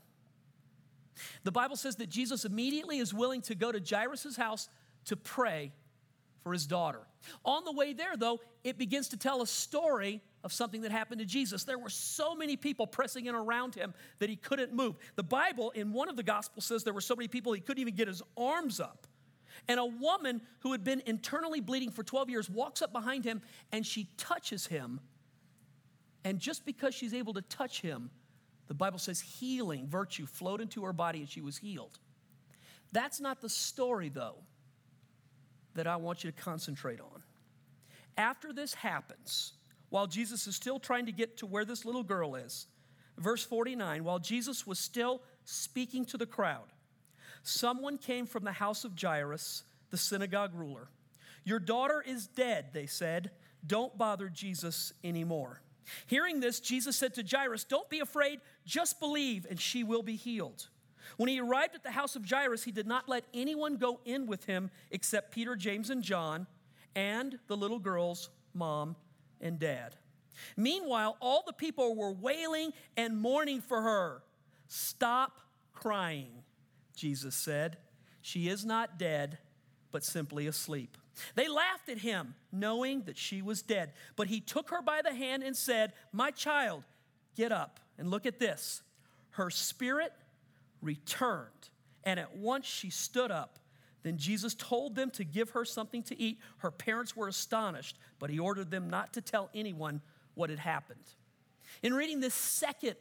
The 1.44 1.52
Bible 1.52 1.76
says 1.76 1.96
that 1.98 2.10
Jesus 2.10 2.46
immediately 2.46 3.00
is 3.00 3.14
willing 3.14 3.42
to 3.44 3.56
go 3.56 3.72
to 3.72 3.82
Jairus' 3.84 4.36
house 4.36 4.70
to 5.06 5.18
pray 5.18 5.72
for 6.44 6.54
his 6.54 6.68
daughter. 6.68 7.02
On 7.44 7.66
the 7.66 7.72
way 7.72 7.94
there, 7.94 8.16
though, 8.16 8.40
it 8.64 8.78
begins 8.78 9.10
to 9.10 9.18
tell 9.18 9.42
a 9.42 9.48
story 9.48 10.22
of 10.44 10.54
something 10.54 10.82
that 10.82 10.92
happened 10.92 11.20
to 11.20 11.26
Jesus. 11.26 11.64
There 11.64 11.80
were 11.80 11.90
so 11.90 12.36
many 12.36 12.56
people 12.56 12.88
pressing 12.88 13.26
in 13.26 13.36
around 13.36 13.76
him 13.76 13.94
that 14.20 14.30
he 14.30 14.36
couldn't 14.36 14.74
move. 14.74 14.96
The 15.16 15.24
Bible, 15.24 15.72
in 15.72 15.92
one 15.92 16.08
of 16.08 16.16
the 16.16 16.24
Gospels, 16.24 16.66
says 16.66 16.84
there 16.84 16.94
were 16.94 17.02
so 17.02 17.16
many 17.16 17.28
people 17.28 17.52
he 17.52 17.62
couldn't 17.62 17.82
even 17.82 17.96
get 17.96 18.08
his 18.08 18.22
arms 18.38 18.80
up. 18.80 19.08
And 19.68 19.80
a 19.80 19.86
woman 19.86 20.42
who 20.60 20.72
had 20.72 20.84
been 20.84 21.02
internally 21.06 21.60
bleeding 21.60 21.92
for 21.92 22.04
12 22.04 22.30
years 22.30 22.50
walks 22.50 22.82
up 22.82 22.94
behind 22.94 23.26
him 23.26 23.42
and 23.72 23.86
she 23.86 24.08
touches 24.16 24.68
him. 24.68 25.02
And 26.24 26.40
just 26.40 26.66
because 26.66 26.94
she's 26.94 27.14
able 27.14 27.34
to 27.34 27.42
touch 27.44 27.82
him, 27.82 28.10
the 28.68 28.74
Bible 28.74 29.00
says 29.00 29.20
healing 29.20 29.88
virtue 29.88 30.26
flowed 30.26 30.62
into 30.62 30.84
her 30.84 30.94
body 30.94 31.20
and 31.20 31.30
she 31.30 31.42
was 31.42 31.58
healed. 31.58 32.00
That's 32.92 33.20
not 33.20 33.42
the 33.42 33.50
story, 33.50 34.10
though, 34.10 34.36
that 35.76 35.88
I 35.88 35.96
want 35.96 36.24
you 36.24 36.32
to 36.32 36.42
concentrate 36.42 37.00
on. 37.00 37.24
After 38.18 38.52
this 38.52 38.74
happens, 38.74 39.54
while 39.90 40.08
Jesus 40.08 40.46
is 40.48 40.56
still 40.56 40.80
trying 40.80 41.06
to 41.06 41.12
get 41.12 41.38
to 41.38 41.46
where 41.46 41.66
this 41.66 41.86
little 41.86 42.04
girl 42.04 42.36
is, 42.36 42.68
verse 43.18 43.44
49, 43.44 44.04
while 44.04 44.20
Jesus 44.20 44.68
was 44.68 44.80
still 44.80 45.22
speaking 45.46 46.06
to 46.06 46.18
the 46.18 46.26
crowd, 46.26 46.74
someone 47.44 47.98
came 47.98 48.26
from 48.26 48.44
the 48.44 48.52
house 48.52 48.84
of 48.84 49.00
Jairus, 49.00 49.64
the 49.90 49.98
synagogue 49.98 50.54
ruler. 50.54 50.90
Your 51.44 51.60
daughter 51.60 52.04
is 52.06 52.28
dead, 52.28 52.68
they 52.74 52.86
said. 52.86 53.32
Don't 53.66 53.98
bother 53.98 54.30
Jesus 54.30 54.94
anymore. 55.04 55.62
Hearing 56.08 56.40
this, 56.40 56.60
Jesus 56.60 56.96
said 56.96 57.14
to 57.16 57.24
Jairus, 57.24 57.64
Don't 57.64 57.90
be 57.90 58.00
afraid, 58.00 58.40
just 58.66 59.00
believe, 59.00 59.46
and 59.50 59.60
she 59.60 59.84
will 59.84 60.04
be 60.04 60.16
healed. 60.16 60.68
When 61.18 61.30
he 61.30 61.40
arrived 61.40 61.76
at 61.76 61.84
the 61.84 61.92
house 61.92 62.16
of 62.16 62.30
Jairus, 62.30 62.64
he 62.64 62.72
did 62.72 62.88
not 62.88 63.10
let 63.10 63.26
anyone 63.34 63.78
go 63.78 64.00
in 64.06 64.28
with 64.28 64.46
him 64.46 64.70
except 64.92 65.32
Peter, 65.32 65.56
James, 65.56 65.90
and 65.90 66.04
John, 66.04 66.48
and 66.96 67.40
the 67.48 67.58
little 67.58 67.80
girl's 67.80 68.30
mom 68.54 68.96
and 69.42 69.60
dad. 69.60 69.96
Meanwhile, 70.56 71.18
all 71.20 71.44
the 71.46 71.54
people 71.54 71.96
were 71.96 72.12
wailing 72.12 72.72
and 72.96 73.20
mourning 73.20 73.62
for 73.62 73.82
her. 73.82 74.24
Stop 74.68 75.40
crying, 75.74 76.44
Jesus 76.96 77.36
said. 77.36 77.78
She 78.22 78.48
is 78.48 78.66
not 78.66 79.00
dead, 79.00 79.40
but 79.92 80.04
simply 80.04 80.48
asleep. 80.48 80.98
They 81.36 81.48
laughed 81.48 81.90
at 81.90 82.00
him, 82.00 82.36
knowing 82.52 83.04
that 83.04 83.18
she 83.18 83.42
was 83.42 83.62
dead. 83.62 83.94
But 84.16 84.28
he 84.28 84.40
took 84.40 84.70
her 84.70 84.82
by 84.82 85.02
the 85.04 85.14
hand 85.14 85.44
and 85.44 85.56
said, 85.56 85.94
My 86.12 86.32
child, 86.32 86.84
get 87.36 87.52
up. 87.52 87.80
And 87.98 88.10
look 88.10 88.26
at 88.26 88.40
this. 88.40 88.82
Her 89.32 89.50
spirit 89.50 90.14
returned, 90.82 91.70
and 92.04 92.20
at 92.20 92.38
once 92.38 92.66
she 92.66 92.90
stood 92.90 93.32
up. 93.32 93.60
Then 94.04 94.18
Jesus 94.18 94.56
told 94.56 94.96
them 94.96 95.12
to 95.12 95.26
give 95.26 95.52
her 95.52 95.66
something 95.66 96.04
to 96.04 96.20
eat. 96.20 96.40
Her 96.60 96.72
parents 96.72 97.16
were 97.16 97.28
astonished, 97.28 97.98
but 98.18 98.30
he 98.30 98.40
ordered 98.40 98.72
them 98.72 98.90
not 98.90 99.14
to 99.14 99.22
tell 99.22 99.50
anyone 99.54 100.02
what 100.36 100.50
had 100.50 100.60
happened. 100.60 101.04
In 101.84 101.94
reading 101.94 102.22
this 102.22 102.34
second 102.34 102.96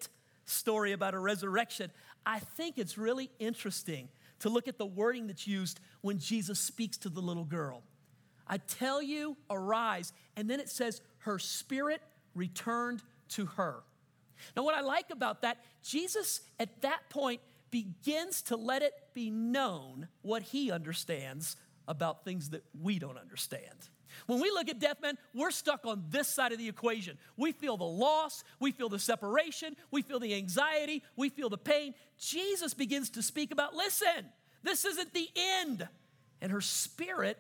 story 0.45 0.93
about 0.93 1.15
a 1.15 1.19
resurrection, 1.19 1.91
I 2.27 2.41
think 2.41 2.79
it's 2.79 2.99
really 2.99 3.31
interesting 3.39 4.09
to 4.41 4.49
look 4.49 4.69
at 4.69 4.79
the 4.79 4.87
wording 4.87 5.27
that's 5.29 5.47
used 5.47 5.81
when 6.01 6.19
Jesus 6.19 6.59
speaks 6.59 6.97
to 6.99 7.09
the 7.09 7.21
little 7.21 7.45
girl. 7.45 7.83
I 8.49 8.59
tell 8.59 9.03
you, 9.03 9.37
arise. 9.51 10.13
And 10.37 10.49
then 10.49 10.61
it 10.61 10.69
says, 10.69 11.01
her 11.19 11.39
spirit 11.39 12.01
returned 12.35 13.03
to 13.31 13.47
her. 13.47 13.83
Now, 14.57 14.63
what 14.63 14.75
I 14.75 14.81
like 14.81 15.11
about 15.11 15.43
that, 15.43 15.59
Jesus 15.83 16.41
at 16.59 16.83
that 16.83 17.11
point 17.11 17.41
begins 17.71 18.43
to 18.43 18.57
let 18.57 18.83
it 18.83 18.93
be 19.15 19.31
known 19.31 20.09
what 20.23 20.43
he 20.43 20.71
understands 20.71 21.57
about 21.87 22.25
things 22.25 22.51
that 22.51 22.65
we 22.81 22.99
don't 22.99 23.19
understand. 23.19 23.89
When 24.27 24.41
we 24.41 24.51
look 24.51 24.69
at 24.69 24.79
death, 24.79 25.01
man, 25.03 25.19
we're 25.35 25.51
stuck 25.51 25.87
on 25.87 26.05
this 26.09 26.29
side 26.29 26.53
of 26.53 26.59
the 26.59 26.69
equation. 26.69 27.19
We 27.37 27.53
feel 27.53 27.77
the 27.77 27.85
loss, 27.85 28.43
we 28.59 28.73
feel 28.73 28.89
the 28.89 28.99
separation, 28.99 29.77
we 29.91 30.03
feel 30.03 30.19
the 30.19 30.35
anxiety, 30.35 31.03
we 31.17 31.29
feel 31.29 31.49
the 31.49 31.59
pain. 31.59 31.95
Jesus 32.19 32.75
begins 32.75 33.11
to 33.11 33.23
speak 33.23 33.53
about 33.53 33.75
listen, 33.75 34.27
this 34.63 34.85
isn't 34.85 35.13
the 35.13 35.29
end. 35.37 35.87
And 36.41 36.53
her 36.53 36.61
spirit 36.61 37.39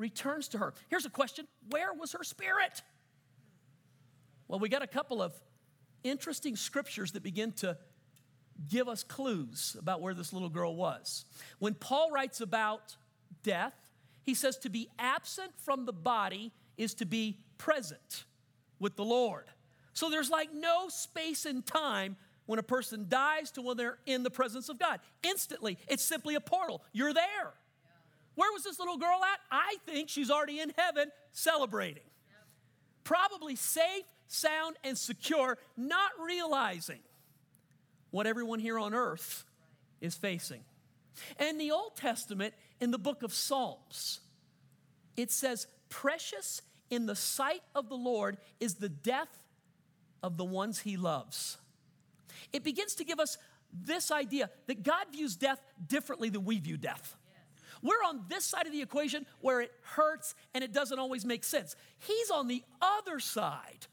returns 0.00 0.48
to 0.48 0.58
her. 0.58 0.74
Here's 0.88 1.06
a 1.06 1.10
question 1.10 1.46
Where 1.68 1.92
was 1.92 2.12
her 2.12 2.24
spirit? 2.24 2.82
Well, 4.48 4.58
we 4.58 4.68
got 4.68 4.82
a 4.82 4.88
couple 4.88 5.22
of 5.22 5.32
interesting 6.02 6.56
scriptures 6.56 7.12
that 7.12 7.22
begin 7.22 7.52
to 7.52 7.76
give 8.68 8.88
us 8.88 9.04
clues 9.04 9.76
about 9.78 10.00
where 10.00 10.14
this 10.14 10.32
little 10.32 10.48
girl 10.48 10.74
was. 10.74 11.24
When 11.58 11.74
Paul 11.74 12.10
writes 12.10 12.40
about 12.40 12.96
death, 13.42 13.74
he 14.22 14.34
says 14.34 14.56
to 14.58 14.68
be 14.68 14.88
absent 14.98 15.52
from 15.58 15.86
the 15.86 15.92
body 15.92 16.52
is 16.76 16.94
to 16.94 17.06
be 17.06 17.38
present 17.58 18.24
with 18.78 18.96
the 18.96 19.04
Lord. 19.04 19.44
So 19.92 20.10
there's 20.10 20.30
like 20.30 20.52
no 20.52 20.88
space 20.88 21.46
and 21.46 21.64
time 21.64 22.16
when 22.46 22.58
a 22.58 22.62
person 22.64 23.06
dies 23.08 23.50
to 23.52 23.62
when 23.62 23.76
they're 23.76 23.98
in 24.06 24.22
the 24.22 24.30
presence 24.30 24.68
of 24.68 24.78
God. 24.78 25.00
Instantly, 25.22 25.78
it's 25.88 26.02
simply 26.02 26.34
a 26.34 26.40
portal. 26.40 26.82
You're 26.92 27.14
there. 27.14 27.52
Where 28.40 28.52
was 28.54 28.64
this 28.64 28.78
little 28.78 28.96
girl 28.96 29.20
at? 29.22 29.38
I 29.50 29.76
think 29.84 30.08
she's 30.08 30.30
already 30.30 30.60
in 30.60 30.72
heaven 30.74 31.10
celebrating. 31.30 32.04
Probably 33.04 33.54
safe, 33.54 34.04
sound, 34.28 34.76
and 34.82 34.96
secure, 34.96 35.58
not 35.76 36.10
realizing 36.18 37.00
what 38.10 38.26
everyone 38.26 38.58
here 38.58 38.78
on 38.78 38.94
earth 38.94 39.44
is 40.00 40.14
facing. 40.14 40.62
And 41.38 41.60
the 41.60 41.70
Old 41.70 41.96
Testament, 41.96 42.54
in 42.80 42.90
the 42.90 42.98
book 42.98 43.22
of 43.22 43.34
Psalms, 43.34 44.20
it 45.18 45.30
says, 45.30 45.66
Precious 45.90 46.62
in 46.88 47.04
the 47.04 47.16
sight 47.16 47.60
of 47.74 47.90
the 47.90 47.94
Lord 47.94 48.38
is 48.58 48.76
the 48.76 48.88
death 48.88 49.42
of 50.22 50.38
the 50.38 50.46
ones 50.46 50.78
he 50.78 50.96
loves. 50.96 51.58
It 52.54 52.64
begins 52.64 52.94
to 52.94 53.04
give 53.04 53.20
us 53.20 53.36
this 53.70 54.10
idea 54.10 54.48
that 54.66 54.82
God 54.82 55.08
views 55.12 55.36
death 55.36 55.60
differently 55.86 56.30
than 56.30 56.46
we 56.46 56.58
view 56.58 56.78
death. 56.78 57.18
We're 57.82 58.02
on 58.06 58.24
this 58.28 58.44
side 58.44 58.66
of 58.66 58.72
the 58.72 58.82
equation 58.82 59.26
where 59.40 59.60
it 59.60 59.72
hurts 59.82 60.34
and 60.54 60.62
it 60.62 60.72
doesn't 60.72 60.98
always 60.98 61.24
make 61.24 61.44
sense. 61.44 61.76
He's 61.98 62.30
on 62.30 62.48
the 62.48 62.62
other 62.80 63.20
side, 63.20 63.86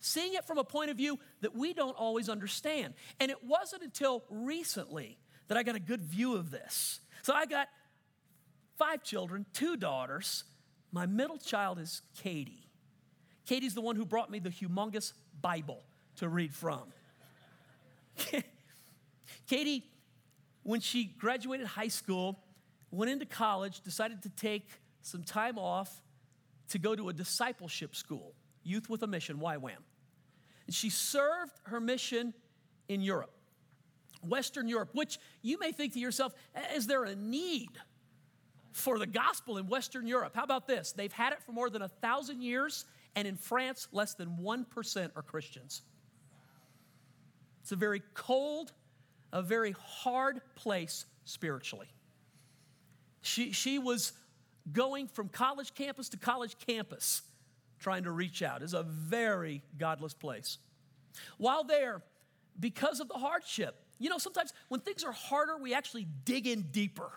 seeing 0.00 0.34
it 0.34 0.44
from 0.44 0.58
a 0.58 0.64
point 0.64 0.90
of 0.90 0.96
view 0.96 1.18
that 1.40 1.54
we 1.54 1.72
don't 1.72 1.96
always 1.96 2.28
understand. 2.28 2.94
And 3.20 3.30
it 3.30 3.42
wasn't 3.44 3.82
until 3.82 4.24
recently 4.28 5.18
that 5.48 5.56
I 5.56 5.62
got 5.62 5.76
a 5.76 5.80
good 5.80 6.02
view 6.02 6.34
of 6.34 6.50
this. 6.50 7.00
So 7.22 7.32
I 7.32 7.46
got 7.46 7.68
five 8.76 9.02
children, 9.02 9.46
two 9.52 9.76
daughters. 9.76 10.44
My 10.92 11.06
middle 11.06 11.38
child 11.38 11.78
is 11.78 12.02
Katie. 12.22 12.68
Katie's 13.46 13.74
the 13.74 13.80
one 13.80 13.96
who 13.96 14.04
brought 14.04 14.30
me 14.30 14.38
the 14.38 14.50
humongous 14.50 15.12
Bible 15.40 15.82
to 16.16 16.28
read 16.28 16.52
from. 16.54 16.82
Katie, 19.46 19.84
when 20.62 20.80
she 20.80 21.04
graduated 21.04 21.66
high 21.66 21.88
school, 21.88 22.38
went 22.90 23.10
into 23.10 23.26
college, 23.26 23.80
decided 23.80 24.22
to 24.22 24.28
take 24.30 24.68
some 25.02 25.22
time 25.22 25.58
off 25.58 26.02
to 26.70 26.78
go 26.78 26.94
to 26.94 27.08
a 27.08 27.12
discipleship 27.12 27.94
school, 27.94 28.34
Youth 28.62 28.88
with 28.88 29.02
a 29.02 29.06
Mission, 29.06 29.38
YWAM. 29.38 29.78
And 30.66 30.74
she 30.74 30.90
served 30.90 31.52
her 31.64 31.80
mission 31.80 32.34
in 32.88 33.00
Europe, 33.00 33.32
Western 34.22 34.68
Europe, 34.68 34.90
which 34.92 35.18
you 35.42 35.58
may 35.58 35.72
think 35.72 35.94
to 35.94 35.98
yourself, 35.98 36.34
is 36.74 36.86
there 36.86 37.04
a 37.04 37.14
need 37.14 37.70
for 38.72 38.98
the 38.98 39.06
gospel 39.06 39.56
in 39.56 39.66
Western 39.66 40.06
Europe? 40.06 40.32
How 40.34 40.44
about 40.44 40.66
this? 40.66 40.92
They've 40.92 41.12
had 41.12 41.32
it 41.32 41.42
for 41.42 41.52
more 41.52 41.70
than 41.70 41.82
a 41.82 41.88
thousand 41.88 42.42
years, 42.42 42.84
and 43.16 43.26
in 43.26 43.36
France, 43.36 43.88
less 43.92 44.14
than 44.14 44.38
1% 44.42 45.10
are 45.16 45.22
Christians. 45.22 45.82
It's 47.62 47.72
a 47.72 47.76
very 47.76 48.02
cold, 48.14 48.72
a 49.32 49.42
very 49.42 49.74
hard 49.78 50.40
place 50.54 51.06
spiritually. 51.24 51.88
She, 53.28 53.52
she 53.52 53.78
was 53.78 54.12
going 54.72 55.06
from 55.06 55.28
college 55.28 55.74
campus 55.74 56.08
to 56.10 56.16
college 56.16 56.56
campus 56.66 57.22
trying 57.78 58.04
to 58.04 58.10
reach 58.10 58.42
out. 58.42 58.62
It's 58.62 58.72
a 58.72 58.82
very 58.82 59.62
godless 59.76 60.14
place. 60.14 60.58
While 61.36 61.64
there, 61.64 62.02
because 62.58 63.00
of 63.00 63.08
the 63.08 63.18
hardship, 63.18 63.76
you 63.98 64.08
know, 64.08 64.18
sometimes 64.18 64.52
when 64.68 64.80
things 64.80 65.04
are 65.04 65.12
harder, 65.12 65.58
we 65.58 65.74
actually 65.74 66.06
dig 66.24 66.46
in 66.46 66.62
deeper. 66.70 67.10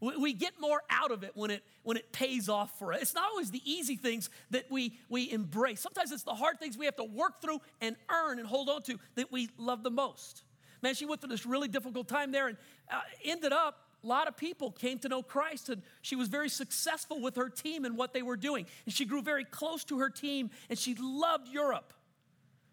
We, 0.00 0.16
we 0.16 0.32
get 0.34 0.52
more 0.60 0.82
out 0.88 1.10
of 1.10 1.24
it 1.24 1.32
when 1.34 1.50
it 1.50 1.64
when 1.82 1.96
it 1.96 2.12
pays 2.12 2.48
off 2.48 2.78
for 2.78 2.92
us. 2.92 3.02
It's 3.02 3.14
not 3.14 3.28
always 3.30 3.50
the 3.50 3.62
easy 3.64 3.96
things 3.96 4.30
that 4.50 4.70
we 4.70 4.98
we 5.08 5.30
embrace. 5.32 5.80
Sometimes 5.80 6.12
it's 6.12 6.22
the 6.22 6.34
hard 6.34 6.60
things 6.60 6.78
we 6.78 6.86
have 6.86 6.96
to 6.96 7.04
work 7.04 7.42
through 7.42 7.60
and 7.80 7.96
earn 8.10 8.38
and 8.38 8.46
hold 8.46 8.68
on 8.68 8.82
to 8.84 8.98
that 9.16 9.32
we 9.32 9.50
love 9.58 9.82
the 9.82 9.90
most. 9.90 10.42
Man, 10.82 10.94
she 10.94 11.06
went 11.06 11.20
through 11.20 11.30
this 11.30 11.44
really 11.44 11.68
difficult 11.68 12.08
time 12.08 12.30
there 12.30 12.46
and 12.48 12.56
uh, 12.90 13.00
ended 13.24 13.52
up 13.52 13.89
lot 14.06 14.28
of 14.28 14.36
people 14.36 14.70
came 14.70 14.98
to 15.00 15.08
know 15.08 15.22
Christ, 15.22 15.68
and 15.68 15.82
she 16.02 16.16
was 16.16 16.28
very 16.28 16.48
successful 16.48 17.20
with 17.20 17.36
her 17.36 17.48
team 17.48 17.84
and 17.84 17.96
what 17.96 18.12
they 18.12 18.22
were 18.22 18.36
doing. 18.36 18.66
And 18.86 18.94
she 18.94 19.04
grew 19.04 19.22
very 19.22 19.44
close 19.44 19.84
to 19.84 19.98
her 19.98 20.10
team, 20.10 20.50
and 20.68 20.78
she 20.78 20.96
loved 20.98 21.48
Europe. 21.48 21.92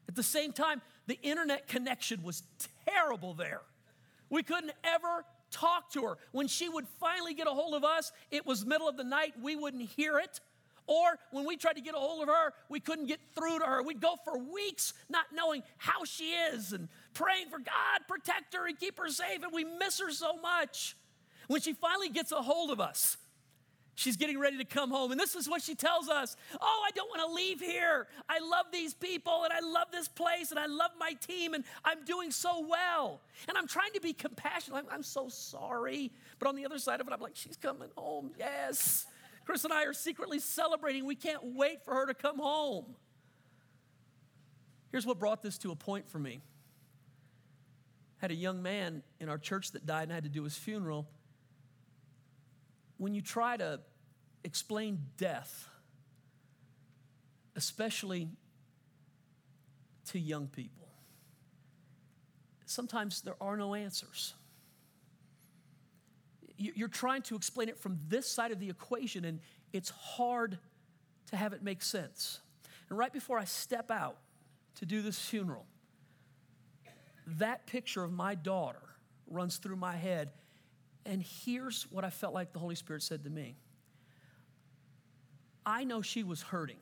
At 0.07 0.15
the 0.15 0.23
same 0.23 0.53
time, 0.53 0.81
the 1.05 1.19
internet 1.21 1.67
connection 1.67 2.23
was 2.23 2.43
terrible 2.85 3.33
there. 3.33 3.61
We 4.29 4.43
couldn't 4.43 4.73
ever 4.83 5.25
talk 5.51 5.91
to 5.93 6.03
her. 6.03 6.17
When 6.31 6.47
she 6.47 6.69
would 6.69 6.87
finally 6.99 7.33
get 7.33 7.47
a 7.47 7.51
hold 7.51 7.73
of 7.73 7.83
us, 7.83 8.11
it 8.31 8.45
was 8.45 8.65
middle 8.65 8.87
of 8.87 8.97
the 8.97 9.03
night, 9.03 9.33
we 9.41 9.55
wouldn't 9.55 9.89
hear 9.89 10.19
it. 10.19 10.39
Or 10.87 11.19
when 11.31 11.45
we 11.45 11.57
tried 11.57 11.73
to 11.73 11.81
get 11.81 11.95
a 11.95 11.97
hold 11.97 12.23
of 12.23 12.29
her, 12.29 12.53
we 12.69 12.79
couldn't 12.79 13.07
get 13.07 13.19
through 13.35 13.59
to 13.59 13.65
her. 13.65 13.83
We'd 13.83 13.99
go 13.99 14.15
for 14.23 14.37
weeks 14.37 14.93
not 15.09 15.25
knowing 15.33 15.63
how 15.77 16.05
she 16.05 16.31
is 16.31 16.71
and 16.71 16.87
praying 17.13 17.49
for 17.49 17.59
God, 17.59 18.07
protect 18.07 18.55
her 18.55 18.67
and 18.67 18.79
keep 18.79 18.97
her 18.97 19.09
safe. 19.09 19.43
And 19.43 19.51
we 19.51 19.65
miss 19.65 19.99
her 19.99 20.11
so 20.11 20.37
much. 20.37 20.95
When 21.47 21.61
she 21.61 21.73
finally 21.73 22.09
gets 22.09 22.31
a 22.31 22.41
hold 22.41 22.71
of 22.71 22.79
us, 22.79 23.17
She's 23.97 24.15
getting 24.15 24.37
ready 24.37 24.59
to 24.59 24.63
come 24.63 24.91
home. 24.91 25.11
And 25.11 25.19
this 25.19 25.33
is 25.33 25.49
what 25.49 25.63
she 25.63 25.73
tells 25.73 26.07
us 26.07 26.37
Oh, 26.61 26.85
I 26.87 26.91
don't 26.91 27.09
want 27.09 27.27
to 27.27 27.33
leave 27.33 27.59
here. 27.59 28.07
I 28.29 28.37
love 28.37 28.67
these 28.71 28.93
people 28.93 29.43
and 29.43 29.51
I 29.51 29.59
love 29.59 29.87
this 29.91 30.07
place 30.07 30.51
and 30.51 30.59
I 30.59 30.67
love 30.67 30.91
my 30.99 31.13
team 31.13 31.55
and 31.55 31.63
I'm 31.83 32.05
doing 32.05 32.29
so 32.29 32.63
well. 32.69 33.21
And 33.47 33.57
I'm 33.57 33.65
trying 33.65 33.93
to 33.93 33.99
be 33.99 34.13
compassionate. 34.13 34.77
I'm, 34.77 34.85
I'm 34.93 35.03
so 35.03 35.29
sorry. 35.29 36.11
But 36.37 36.47
on 36.47 36.55
the 36.55 36.63
other 36.63 36.77
side 36.77 37.01
of 37.01 37.07
it, 37.07 37.13
I'm 37.13 37.19
like, 37.19 37.35
She's 37.35 37.57
coming 37.57 37.89
home. 37.97 38.29
Yes. 38.37 39.07
Chris 39.45 39.63
and 39.63 39.73
I 39.73 39.85
are 39.85 39.93
secretly 39.93 40.37
celebrating. 40.37 41.03
We 41.03 41.15
can't 41.15 41.55
wait 41.55 41.83
for 41.83 41.95
her 41.95 42.05
to 42.05 42.13
come 42.13 42.37
home. 42.37 42.85
Here's 44.91 45.07
what 45.07 45.17
brought 45.17 45.41
this 45.41 45.57
to 45.59 45.71
a 45.71 45.75
point 45.75 46.07
for 46.07 46.19
me. 46.19 46.41
Had 48.17 48.29
a 48.29 48.35
young 48.35 48.61
man 48.61 49.01
in 49.19 49.27
our 49.27 49.39
church 49.39 49.71
that 49.71 49.87
died 49.87 50.03
and 50.03 50.11
I 50.11 50.15
had 50.15 50.25
to 50.25 50.29
do 50.29 50.43
his 50.43 50.55
funeral 50.55 51.07
when 52.97 53.13
you 53.13 53.21
try 53.21 53.57
to 53.57 53.79
explain 54.43 54.99
death, 55.17 55.67
especially 57.55 58.29
to 60.05 60.19
young 60.19 60.47
people, 60.47 60.87
sometimes 62.65 63.21
there 63.21 63.35
are 63.41 63.57
no 63.57 63.75
answers. 63.75 64.33
You're 66.57 66.87
trying 66.87 67.21
to 67.23 67.35
explain 67.35 67.69
it 67.69 67.77
from 67.77 67.99
this 68.07 68.27
side 68.27 68.51
of 68.51 68.59
the 68.59 68.69
equation, 68.69 69.25
and 69.25 69.39
it's 69.73 69.91
hard 69.91 70.57
to 71.27 71.37
have 71.37 71.53
it 71.53 71.61
make 71.61 71.83
sense. 71.83 72.39
And 72.89 72.97
right 72.97 73.13
before 73.13 73.37
I 73.37 73.43
step 73.43 73.91
out 73.91 74.17
to 74.75 74.85
do 74.85 75.01
this 75.01 75.19
funeral, 75.19 75.65
that 77.27 77.67
picture 77.67 78.03
of 78.03 78.11
my 78.11 78.33
daughter 78.33 78.81
runs 79.29 79.57
through 79.57 79.75
my 79.75 79.95
head 79.95 80.29
and 81.07 81.23
here's 81.23 81.83
what 81.89 82.03
I 82.03 82.09
felt 82.09 82.33
like 82.33 82.53
the 82.53 82.59
Holy 82.59 82.75
Spirit 82.75 83.01
said 83.01 83.23
to 83.23 83.29
me 83.29 83.55
I 85.65 85.83
know 85.83 86.01
she 86.01 86.23
was 86.23 86.41
hurting. 86.41 86.77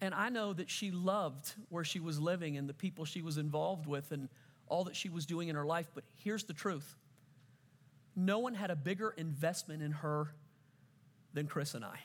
And 0.00 0.14
I 0.14 0.28
know 0.28 0.52
that 0.52 0.68
she 0.68 0.90
loved 0.90 1.54
where 1.70 1.84
she 1.84 2.00
was 2.00 2.20
living 2.20 2.58
and 2.58 2.68
the 2.68 2.74
people 2.74 3.06
she 3.06 3.22
was 3.22 3.38
involved 3.38 3.86
with 3.86 4.12
and 4.12 4.28
all 4.66 4.84
that 4.84 4.96
she 4.96 5.08
was 5.08 5.24
doing 5.24 5.48
in 5.48 5.56
her 5.56 5.64
life. 5.64 5.88
But 5.94 6.04
here's 6.16 6.44
the 6.44 6.52
truth 6.52 6.96
no 8.14 8.38
one 8.38 8.54
had 8.54 8.70
a 8.70 8.76
bigger 8.76 9.10
investment 9.10 9.82
in 9.82 9.92
her 9.92 10.28
than 11.34 11.46
Chris 11.46 11.74
and 11.74 11.84
I. 11.84 11.98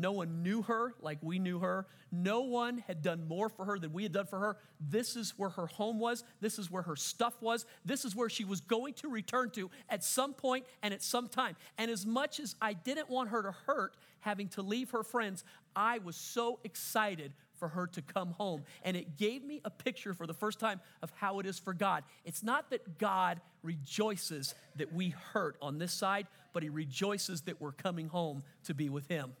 No 0.00 0.12
one 0.12 0.42
knew 0.42 0.62
her 0.62 0.94
like 1.02 1.18
we 1.20 1.38
knew 1.38 1.58
her. 1.58 1.86
No 2.10 2.40
one 2.40 2.78
had 2.86 3.02
done 3.02 3.28
more 3.28 3.50
for 3.50 3.66
her 3.66 3.78
than 3.78 3.92
we 3.92 4.02
had 4.02 4.12
done 4.12 4.26
for 4.26 4.38
her. 4.38 4.56
This 4.80 5.14
is 5.14 5.34
where 5.36 5.50
her 5.50 5.66
home 5.66 5.98
was. 5.98 6.24
This 6.40 6.58
is 6.58 6.70
where 6.70 6.82
her 6.82 6.96
stuff 6.96 7.34
was. 7.42 7.66
This 7.84 8.06
is 8.06 8.16
where 8.16 8.30
she 8.30 8.44
was 8.44 8.62
going 8.62 8.94
to 8.94 9.08
return 9.08 9.50
to 9.50 9.70
at 9.90 10.02
some 10.02 10.32
point 10.32 10.64
and 10.82 10.94
at 10.94 11.02
some 11.02 11.28
time. 11.28 11.54
And 11.76 11.90
as 11.90 12.06
much 12.06 12.40
as 12.40 12.56
I 12.62 12.72
didn't 12.72 13.10
want 13.10 13.28
her 13.28 13.42
to 13.42 13.52
hurt 13.66 13.96
having 14.20 14.48
to 14.48 14.62
leave 14.62 14.90
her 14.90 15.02
friends, 15.02 15.44
I 15.76 15.98
was 15.98 16.16
so 16.16 16.60
excited 16.64 17.32
for 17.58 17.68
her 17.68 17.86
to 17.88 18.00
come 18.00 18.30
home. 18.32 18.62
And 18.82 18.96
it 18.96 19.18
gave 19.18 19.44
me 19.44 19.60
a 19.64 19.70
picture 19.70 20.14
for 20.14 20.26
the 20.26 20.34
first 20.34 20.58
time 20.58 20.80
of 21.02 21.12
how 21.14 21.40
it 21.40 21.46
is 21.46 21.58
for 21.58 21.74
God. 21.74 22.04
It's 22.24 22.42
not 22.42 22.70
that 22.70 22.98
God 22.98 23.40
rejoices 23.62 24.54
that 24.76 24.94
we 24.94 25.10
hurt 25.10 25.56
on 25.60 25.78
this 25.78 25.92
side, 25.92 26.26
but 26.54 26.62
He 26.62 26.70
rejoices 26.70 27.42
that 27.42 27.60
we're 27.60 27.72
coming 27.72 28.08
home 28.08 28.42
to 28.64 28.72
be 28.72 28.88
with 28.88 29.06
Him. 29.08 29.32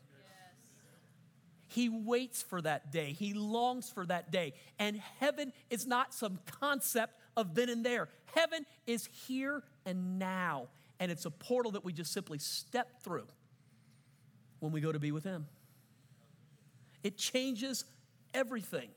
He 1.70 1.88
waits 1.88 2.42
for 2.42 2.60
that 2.62 2.90
day. 2.90 3.12
He 3.12 3.32
longs 3.32 3.90
for 3.90 4.04
that 4.06 4.32
day. 4.32 4.54
And 4.80 5.00
heaven 5.20 5.52
is 5.70 5.86
not 5.86 6.12
some 6.12 6.40
concept 6.60 7.14
of 7.36 7.54
then 7.54 7.68
and 7.68 7.84
there. 7.84 8.08
Heaven 8.34 8.66
is 8.88 9.08
here 9.26 9.62
and 9.86 10.18
now. 10.18 10.66
And 10.98 11.12
it's 11.12 11.26
a 11.26 11.30
portal 11.30 11.72
that 11.72 11.84
we 11.84 11.92
just 11.92 12.12
simply 12.12 12.38
step 12.38 13.02
through 13.02 13.26
when 14.58 14.72
we 14.72 14.80
go 14.80 14.90
to 14.90 14.98
be 14.98 15.12
with 15.12 15.22
Him. 15.22 15.46
It 17.04 17.16
changes 17.16 17.84
everything. 18.34 18.88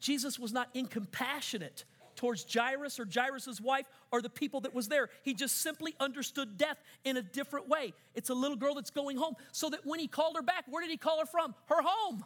Jesus 0.00 0.40
was 0.40 0.52
not 0.52 0.70
incompassionate 0.74 1.84
towards 2.22 2.46
Jairus 2.54 3.00
or 3.00 3.06
Jairus's 3.12 3.60
wife 3.60 3.86
or 4.12 4.22
the 4.22 4.30
people 4.30 4.60
that 4.60 4.72
was 4.72 4.86
there. 4.86 5.10
He 5.24 5.34
just 5.34 5.60
simply 5.60 5.96
understood 5.98 6.56
death 6.56 6.76
in 7.04 7.16
a 7.16 7.22
different 7.22 7.68
way. 7.68 7.94
It's 8.14 8.30
a 8.30 8.34
little 8.34 8.56
girl 8.56 8.76
that's 8.76 8.92
going 8.92 9.16
home. 9.16 9.34
So 9.50 9.68
that 9.70 9.80
when 9.82 9.98
he 9.98 10.06
called 10.06 10.36
her 10.36 10.42
back, 10.42 10.66
where 10.70 10.80
did 10.84 10.90
he 10.92 10.96
call 10.96 11.18
her 11.18 11.26
from? 11.26 11.52
Her 11.66 11.82
home. 11.82 12.24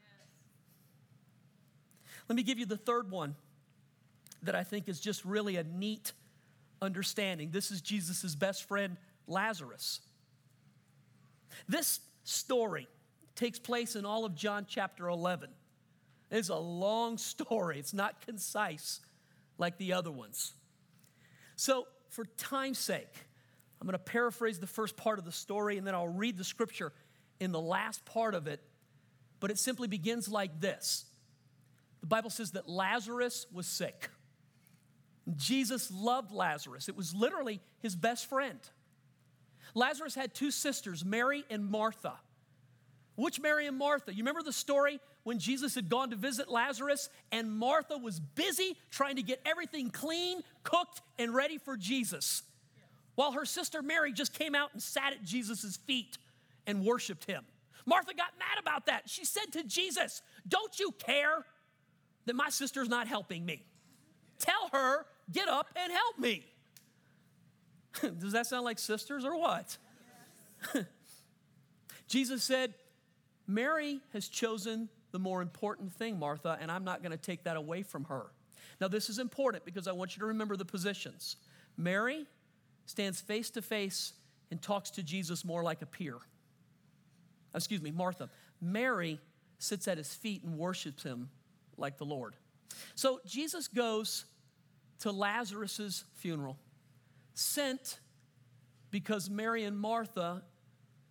Yes. 0.00 0.28
Let 2.28 2.34
me 2.34 2.42
give 2.42 2.58
you 2.58 2.66
the 2.66 2.76
third 2.76 3.12
one 3.12 3.36
that 4.42 4.56
I 4.56 4.64
think 4.64 4.88
is 4.88 4.98
just 4.98 5.24
really 5.24 5.54
a 5.54 5.62
neat 5.62 6.14
understanding. 6.82 7.50
This 7.52 7.70
is 7.70 7.80
Jesus' 7.80 8.34
best 8.34 8.66
friend, 8.66 8.96
Lazarus. 9.28 10.00
This 11.68 12.00
story 12.24 12.88
takes 13.36 13.60
place 13.60 13.94
in 13.94 14.04
all 14.04 14.24
of 14.24 14.34
John 14.34 14.66
chapter 14.68 15.06
11. 15.06 15.50
It's 16.32 16.48
a 16.48 16.56
long 16.56 17.18
story, 17.18 17.78
it's 17.78 17.94
not 17.94 18.20
concise 18.26 19.00
like 19.58 19.76
the 19.78 19.92
other 19.92 20.10
ones. 20.10 20.54
So, 21.56 21.86
for 22.10 22.24
time's 22.36 22.78
sake, 22.78 23.12
I'm 23.80 23.86
going 23.86 23.92
to 23.92 23.98
paraphrase 23.98 24.58
the 24.58 24.66
first 24.66 24.96
part 24.96 25.18
of 25.18 25.24
the 25.24 25.32
story 25.32 25.76
and 25.76 25.86
then 25.86 25.94
I'll 25.94 26.08
read 26.08 26.38
the 26.38 26.44
scripture 26.44 26.92
in 27.40 27.52
the 27.52 27.60
last 27.60 28.04
part 28.04 28.34
of 28.34 28.46
it. 28.46 28.62
But 29.40 29.50
it 29.50 29.58
simply 29.58 29.88
begins 29.88 30.28
like 30.28 30.60
this 30.60 31.04
The 32.00 32.06
Bible 32.06 32.30
says 32.30 32.52
that 32.52 32.68
Lazarus 32.68 33.46
was 33.52 33.66
sick. 33.66 34.10
Jesus 35.36 35.90
loved 35.90 36.32
Lazarus, 36.32 36.88
it 36.88 36.96
was 36.96 37.14
literally 37.14 37.60
his 37.80 37.94
best 37.94 38.26
friend. 38.26 38.58
Lazarus 39.74 40.14
had 40.14 40.32
two 40.32 40.50
sisters, 40.50 41.04
Mary 41.04 41.44
and 41.50 41.66
Martha. 41.66 42.14
Which 43.16 43.40
Mary 43.40 43.66
and 43.66 43.76
Martha? 43.76 44.12
You 44.12 44.18
remember 44.18 44.42
the 44.42 44.52
story 44.52 45.00
when 45.28 45.38
Jesus 45.38 45.74
had 45.74 45.90
gone 45.90 46.08
to 46.08 46.16
visit 46.16 46.48
Lazarus, 46.48 47.10
and 47.30 47.52
Martha 47.52 47.98
was 47.98 48.18
busy 48.18 48.78
trying 48.90 49.16
to 49.16 49.22
get 49.22 49.38
everything 49.44 49.90
clean, 49.90 50.40
cooked, 50.62 51.02
and 51.18 51.34
ready 51.34 51.58
for 51.58 51.76
Jesus, 51.76 52.44
while 53.14 53.32
her 53.32 53.44
sister 53.44 53.82
Mary 53.82 54.10
just 54.10 54.32
came 54.32 54.54
out 54.54 54.70
and 54.72 54.82
sat 54.82 55.12
at 55.12 55.22
Jesus' 55.22 55.76
feet 55.76 56.16
and 56.66 56.82
worshiped 56.82 57.26
him. 57.26 57.44
Martha 57.84 58.14
got 58.14 58.30
mad 58.38 58.58
about 58.58 58.86
that. 58.86 59.02
She 59.10 59.26
said 59.26 59.52
to 59.52 59.64
Jesus, 59.64 60.22
Don't 60.48 60.80
you 60.80 60.92
care 60.92 61.44
that 62.24 62.34
my 62.34 62.48
sister's 62.48 62.88
not 62.88 63.06
helping 63.06 63.44
me? 63.44 63.66
Tell 64.38 64.70
her, 64.72 65.04
get 65.30 65.46
up 65.46 65.66
and 65.76 65.92
help 65.92 66.18
me. 66.18 66.46
Does 68.18 68.32
that 68.32 68.46
sound 68.46 68.64
like 68.64 68.78
sisters 68.78 69.26
or 69.26 69.36
what? 69.38 69.76
Jesus 72.08 72.42
said, 72.42 72.72
Mary 73.46 74.00
has 74.14 74.26
chosen 74.26 74.88
the 75.18 75.24
more 75.24 75.42
important 75.42 75.92
thing, 75.92 76.16
Martha, 76.16 76.56
and 76.60 76.70
I'm 76.70 76.84
not 76.84 77.02
going 77.02 77.10
to 77.10 77.18
take 77.18 77.42
that 77.42 77.56
away 77.56 77.82
from 77.82 78.04
her. 78.04 78.26
Now, 78.80 78.86
this 78.86 79.10
is 79.10 79.18
important 79.18 79.64
because 79.64 79.88
I 79.88 79.92
want 79.92 80.14
you 80.14 80.20
to 80.20 80.26
remember 80.26 80.56
the 80.56 80.64
positions. 80.64 81.34
Mary 81.76 82.24
stands 82.86 83.20
face 83.20 83.50
to 83.50 83.60
face 83.62 84.12
and 84.52 84.62
talks 84.62 84.90
to 84.90 85.02
Jesus 85.02 85.44
more 85.44 85.64
like 85.64 85.82
a 85.82 85.86
peer. 85.86 86.18
Excuse 87.52 87.82
me, 87.82 87.90
Martha. 87.90 88.30
Mary 88.60 89.18
sits 89.58 89.88
at 89.88 89.98
his 89.98 90.14
feet 90.14 90.44
and 90.44 90.56
worships 90.56 91.02
him 91.02 91.30
like 91.76 91.98
the 91.98 92.04
Lord. 92.04 92.36
So 92.94 93.20
Jesus 93.26 93.66
goes 93.66 94.24
to 95.00 95.10
Lazarus's 95.10 96.04
funeral, 96.14 96.56
sent 97.34 97.98
because 98.92 99.28
Mary 99.28 99.64
and 99.64 99.76
Martha 99.76 100.42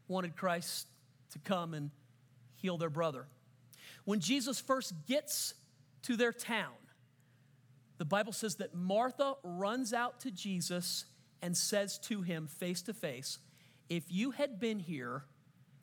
wanted 0.08 0.38
Christ 0.38 0.88
to 1.32 1.40
come 1.40 1.74
and 1.74 1.92
heal 2.56 2.78
their 2.78 2.90
brother. 2.90 3.28
When 4.08 4.22
Jesus 4.22 4.58
first 4.58 4.94
gets 5.06 5.54
to 6.04 6.16
their 6.16 6.32
town, 6.32 6.72
the 7.98 8.06
Bible 8.06 8.32
says 8.32 8.56
that 8.56 8.74
Martha 8.74 9.34
runs 9.44 9.92
out 9.92 10.22
to 10.22 10.32
Jesus 10.32 11.04
and 11.42 11.58
says 11.58 12.00
to 12.04 12.22
him 12.22 12.48
face 12.48 12.82
to 12.84 12.94
face, 12.94 13.40
If 13.90 14.06
you 14.08 14.32
had 14.32 14.62
been 14.62 14.80
here, 14.80 15.26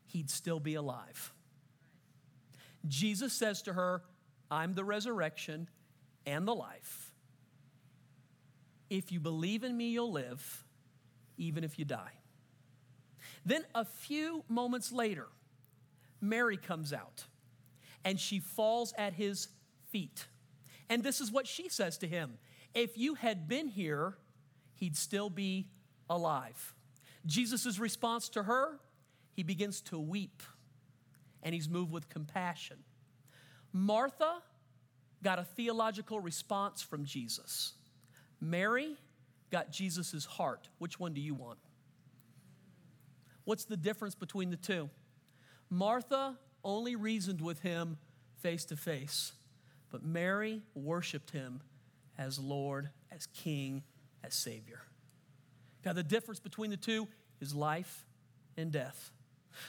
he'd 0.07 0.31
still 0.31 0.59
be 0.59 0.75
alive. 0.75 1.35
Jesus 2.89 3.35
says 3.35 3.61
to 3.61 3.75
her, 3.75 4.01
I'm 4.51 4.73
the 4.73 4.85
resurrection 4.85 5.69
and 6.25 6.49
the 6.49 6.55
life. 6.55 7.13
If 8.89 9.13
you 9.13 9.21
believe 9.21 9.65
in 9.65 9.77
me, 9.77 9.91
you'll 9.91 10.13
live, 10.13 10.65
even 11.37 11.63
if 11.63 11.79
you 11.79 11.85
die. 11.85 12.15
Then 13.45 13.67
a 13.75 13.85
few 13.85 14.45
moments 14.49 14.93
later, 14.93 15.27
Mary 16.23 16.57
comes 16.57 16.95
out 16.95 17.27
and 18.05 18.19
she 18.21 18.39
falls 18.41 18.93
at 18.99 19.15
his 19.15 19.49
feet. 19.91 20.27
And 20.89 21.03
this 21.03 21.21
is 21.21 21.33
what 21.33 21.47
she 21.47 21.69
says 21.69 21.99
to 21.99 22.07
him 22.07 22.39
If 22.75 22.99
you 22.99 23.15
had 23.15 23.49
been 23.49 23.69
here, 23.69 24.17
he'd 24.75 24.97
still 24.97 25.31
be 25.31 25.69
alive. 26.09 26.75
Jesus' 27.27 27.79
response 27.79 28.29
to 28.31 28.43
her, 28.43 28.79
he 29.33 29.43
begins 29.43 29.81
to 29.83 29.99
weep 29.99 30.43
and 31.43 31.55
he's 31.55 31.69
moved 31.69 31.93
with 31.93 32.09
compassion. 32.09 32.79
Martha 33.73 34.43
got 35.23 35.39
a 35.39 35.45
theological 35.45 36.21
response 36.21 36.83
from 36.83 37.05
Jesus. 37.05 37.73
Mary 38.41 38.97
got 39.51 39.71
Jesus' 39.71 40.25
heart. 40.25 40.69
Which 40.79 41.01
one 41.01 41.15
do 41.15 41.21
you 41.21 41.35
want? 41.35 41.59
What's 43.45 43.65
the 43.65 43.77
difference 43.77 44.15
between 44.15 44.51
the 44.51 44.57
two? 44.57 44.91
Martha 45.71 46.37
only 46.65 46.97
reasoned 46.97 47.41
with 47.41 47.61
him 47.61 47.99
face 48.41 48.65
to 48.67 48.77
face, 48.77 49.33
but 49.91 50.03
Mary 50.03 50.63
worshiped 50.75 51.31
him 51.31 51.61
as 52.19 52.39
Lord, 52.39 52.91
as 53.13 53.27
King, 53.27 53.83
as 54.23 54.35
Savior. 54.35 54.81
Now, 55.85 55.93
the 55.93 56.03
difference 56.03 56.41
between 56.41 56.71
the 56.71 56.77
two 56.77 57.09
is 57.41 57.55
life 57.55 58.07
and 58.57 58.73
death. 58.73 59.11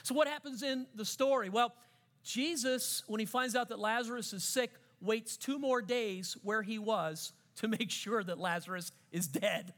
So, 0.02 0.14
what 0.14 0.26
happens 0.26 0.62
in 0.62 0.86
the 0.94 1.04
story? 1.04 1.48
Well, 1.48 1.74
Jesus, 2.22 3.04
when 3.06 3.20
he 3.20 3.26
finds 3.26 3.54
out 3.54 3.68
that 3.68 3.78
Lazarus 3.78 4.32
is 4.32 4.42
sick, 4.42 4.72
waits 5.00 5.36
two 5.36 5.58
more 5.58 5.82
days 5.82 6.36
where 6.42 6.62
he 6.62 6.78
was 6.78 7.32
to 7.56 7.68
make 7.68 7.90
sure 7.90 8.22
that 8.22 8.38
Lazarus 8.38 8.92
is 9.12 9.28
dead. 9.28 9.74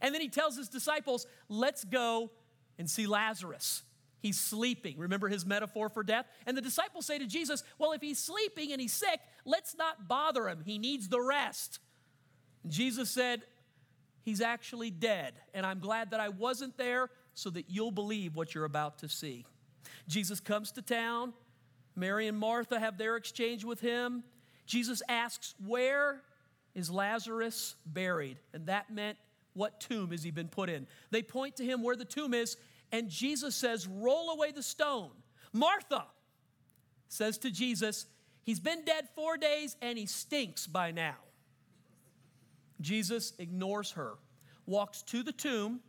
And 0.00 0.14
then 0.14 0.20
he 0.20 0.28
tells 0.28 0.56
his 0.56 0.68
disciples, 0.68 1.26
Let's 1.48 1.84
go 1.84 2.30
and 2.78 2.88
see 2.88 3.06
Lazarus. 3.06 3.82
He's 4.20 4.38
sleeping. 4.38 4.98
Remember 4.98 5.28
his 5.28 5.46
metaphor 5.46 5.88
for 5.88 6.02
death? 6.02 6.26
And 6.46 6.56
the 6.56 6.62
disciples 6.62 7.06
say 7.06 7.18
to 7.18 7.26
Jesus, 7.26 7.64
Well, 7.78 7.92
if 7.92 8.02
he's 8.02 8.18
sleeping 8.18 8.72
and 8.72 8.80
he's 8.80 8.92
sick, 8.92 9.20
let's 9.44 9.74
not 9.74 10.08
bother 10.08 10.48
him. 10.48 10.62
He 10.64 10.78
needs 10.78 11.08
the 11.08 11.20
rest. 11.20 11.78
And 12.62 12.72
Jesus 12.72 13.10
said, 13.10 13.42
He's 14.22 14.40
actually 14.40 14.90
dead. 14.90 15.34
And 15.54 15.64
I'm 15.64 15.80
glad 15.80 16.10
that 16.10 16.20
I 16.20 16.28
wasn't 16.28 16.76
there 16.76 17.10
so 17.34 17.48
that 17.50 17.70
you'll 17.70 17.90
believe 17.90 18.36
what 18.36 18.54
you're 18.54 18.66
about 18.66 18.98
to 18.98 19.08
see. 19.08 19.46
Jesus 20.06 20.40
comes 20.40 20.72
to 20.72 20.82
town. 20.82 21.32
Mary 21.96 22.28
and 22.28 22.38
Martha 22.38 22.78
have 22.78 22.98
their 22.98 23.16
exchange 23.16 23.64
with 23.64 23.80
him. 23.80 24.22
Jesus 24.66 25.02
asks, 25.08 25.54
Where 25.66 26.22
is 26.74 26.90
Lazarus 26.90 27.74
buried? 27.86 28.38
And 28.52 28.66
that 28.66 28.92
meant, 28.92 29.16
What 29.54 29.80
tomb 29.80 30.10
has 30.10 30.22
he 30.22 30.30
been 30.30 30.48
put 30.48 30.68
in? 30.68 30.86
They 31.10 31.22
point 31.22 31.56
to 31.56 31.64
him 31.64 31.82
where 31.82 31.96
the 31.96 32.04
tomb 32.04 32.34
is, 32.34 32.56
and 32.92 33.08
Jesus 33.08 33.54
says, 33.54 33.86
Roll 33.86 34.30
away 34.30 34.52
the 34.52 34.62
stone. 34.62 35.10
Martha 35.52 36.04
says 37.08 37.38
to 37.38 37.50
Jesus, 37.50 38.06
He's 38.42 38.60
been 38.60 38.84
dead 38.84 39.08
four 39.14 39.36
days 39.36 39.76
and 39.82 39.98
he 39.98 40.06
stinks 40.06 40.66
by 40.66 40.90
now. 40.90 41.16
Jesus 42.80 43.34
ignores 43.38 43.92
her, 43.92 44.14
walks 44.66 45.02
to 45.02 45.22
the 45.22 45.32
tomb, 45.32 45.80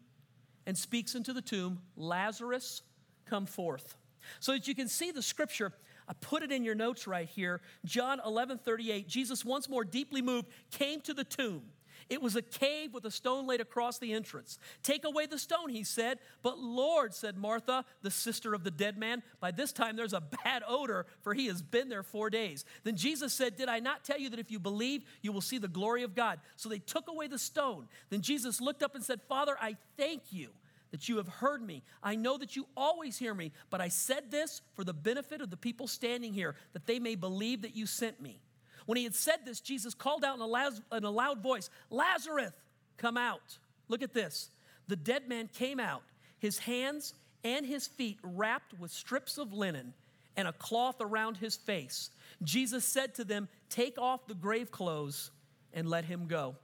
and 0.67 0.77
speaks 0.77 1.15
into 1.15 1.33
the 1.33 1.41
tomb, 1.41 1.81
Lazarus, 1.95 2.81
come 3.25 3.45
forth. 3.45 3.95
So 4.39 4.51
that 4.51 4.67
you 4.67 4.75
can 4.75 4.87
see 4.87 5.11
the 5.11 5.21
scripture, 5.21 5.73
I 6.07 6.13
put 6.13 6.43
it 6.43 6.51
in 6.51 6.63
your 6.63 6.75
notes 6.75 7.07
right 7.07 7.27
here. 7.27 7.61
John 7.85 8.19
11 8.25 8.59
38, 8.59 9.07
Jesus, 9.07 9.45
once 9.45 9.69
more 9.69 9.83
deeply 9.83 10.21
moved, 10.21 10.49
came 10.69 11.01
to 11.01 11.13
the 11.13 11.23
tomb. 11.23 11.63
It 12.11 12.21
was 12.21 12.35
a 12.35 12.41
cave 12.41 12.93
with 12.93 13.05
a 13.05 13.09
stone 13.09 13.47
laid 13.47 13.61
across 13.61 13.97
the 13.97 14.11
entrance. 14.11 14.59
Take 14.83 15.05
away 15.05 15.27
the 15.27 15.39
stone, 15.39 15.69
he 15.69 15.85
said. 15.85 16.19
But 16.43 16.59
Lord, 16.59 17.13
said 17.13 17.37
Martha, 17.37 17.85
the 18.01 18.11
sister 18.11 18.53
of 18.53 18.65
the 18.65 18.69
dead 18.69 18.97
man, 18.97 19.23
by 19.39 19.51
this 19.51 19.71
time 19.71 19.95
there's 19.95 20.11
a 20.11 20.19
bad 20.43 20.61
odor, 20.67 21.05
for 21.21 21.33
he 21.33 21.47
has 21.47 21.61
been 21.61 21.87
there 21.87 22.03
four 22.03 22.29
days. 22.29 22.65
Then 22.83 22.97
Jesus 22.97 23.31
said, 23.31 23.55
Did 23.55 23.69
I 23.69 23.79
not 23.79 24.03
tell 24.03 24.19
you 24.19 24.29
that 24.31 24.39
if 24.39 24.51
you 24.51 24.59
believe, 24.59 25.05
you 25.21 25.31
will 25.31 25.39
see 25.39 25.57
the 25.57 25.69
glory 25.69 26.03
of 26.03 26.13
God? 26.13 26.41
So 26.57 26.67
they 26.67 26.79
took 26.79 27.07
away 27.07 27.27
the 27.27 27.39
stone. 27.39 27.87
Then 28.09 28.19
Jesus 28.19 28.59
looked 28.59 28.83
up 28.83 28.93
and 28.93 29.05
said, 29.05 29.21
Father, 29.29 29.55
I 29.61 29.77
thank 29.95 30.33
you 30.33 30.49
that 30.91 31.07
you 31.07 31.15
have 31.15 31.29
heard 31.29 31.65
me. 31.65 31.81
I 32.03 32.15
know 32.17 32.37
that 32.39 32.57
you 32.57 32.67
always 32.75 33.17
hear 33.17 33.33
me, 33.33 33.53
but 33.69 33.79
I 33.79 33.87
said 33.87 34.31
this 34.31 34.61
for 34.73 34.83
the 34.83 34.93
benefit 34.93 35.39
of 35.39 35.49
the 35.49 35.55
people 35.55 35.87
standing 35.87 36.33
here, 36.33 36.57
that 36.73 36.87
they 36.87 36.99
may 36.99 37.15
believe 37.15 37.61
that 37.61 37.73
you 37.73 37.85
sent 37.85 38.21
me. 38.21 38.41
When 38.85 38.97
he 38.97 39.03
had 39.03 39.15
said 39.15 39.45
this, 39.45 39.59
Jesus 39.59 39.93
called 39.93 40.23
out 40.23 40.35
in 40.35 40.41
a, 40.41 40.47
loud, 40.47 40.73
in 40.91 41.03
a 41.03 41.11
loud 41.11 41.41
voice, 41.41 41.69
Lazarus, 41.89 42.51
come 42.97 43.17
out. 43.17 43.57
Look 43.87 44.01
at 44.01 44.13
this. 44.13 44.49
The 44.87 44.95
dead 44.95 45.27
man 45.27 45.49
came 45.53 45.79
out, 45.79 46.03
his 46.39 46.59
hands 46.59 47.13
and 47.43 47.65
his 47.65 47.87
feet 47.87 48.19
wrapped 48.23 48.77
with 48.79 48.91
strips 48.91 49.37
of 49.37 49.53
linen 49.53 49.93
and 50.35 50.47
a 50.47 50.53
cloth 50.53 50.97
around 51.01 51.37
his 51.37 51.55
face. 51.55 52.09
Jesus 52.43 52.85
said 52.85 53.15
to 53.15 53.23
them, 53.23 53.47
Take 53.69 53.97
off 53.97 54.27
the 54.27 54.35
grave 54.35 54.71
clothes 54.71 55.31
and 55.73 55.89
let 55.89 56.05
him 56.05 56.27
go. 56.27 56.55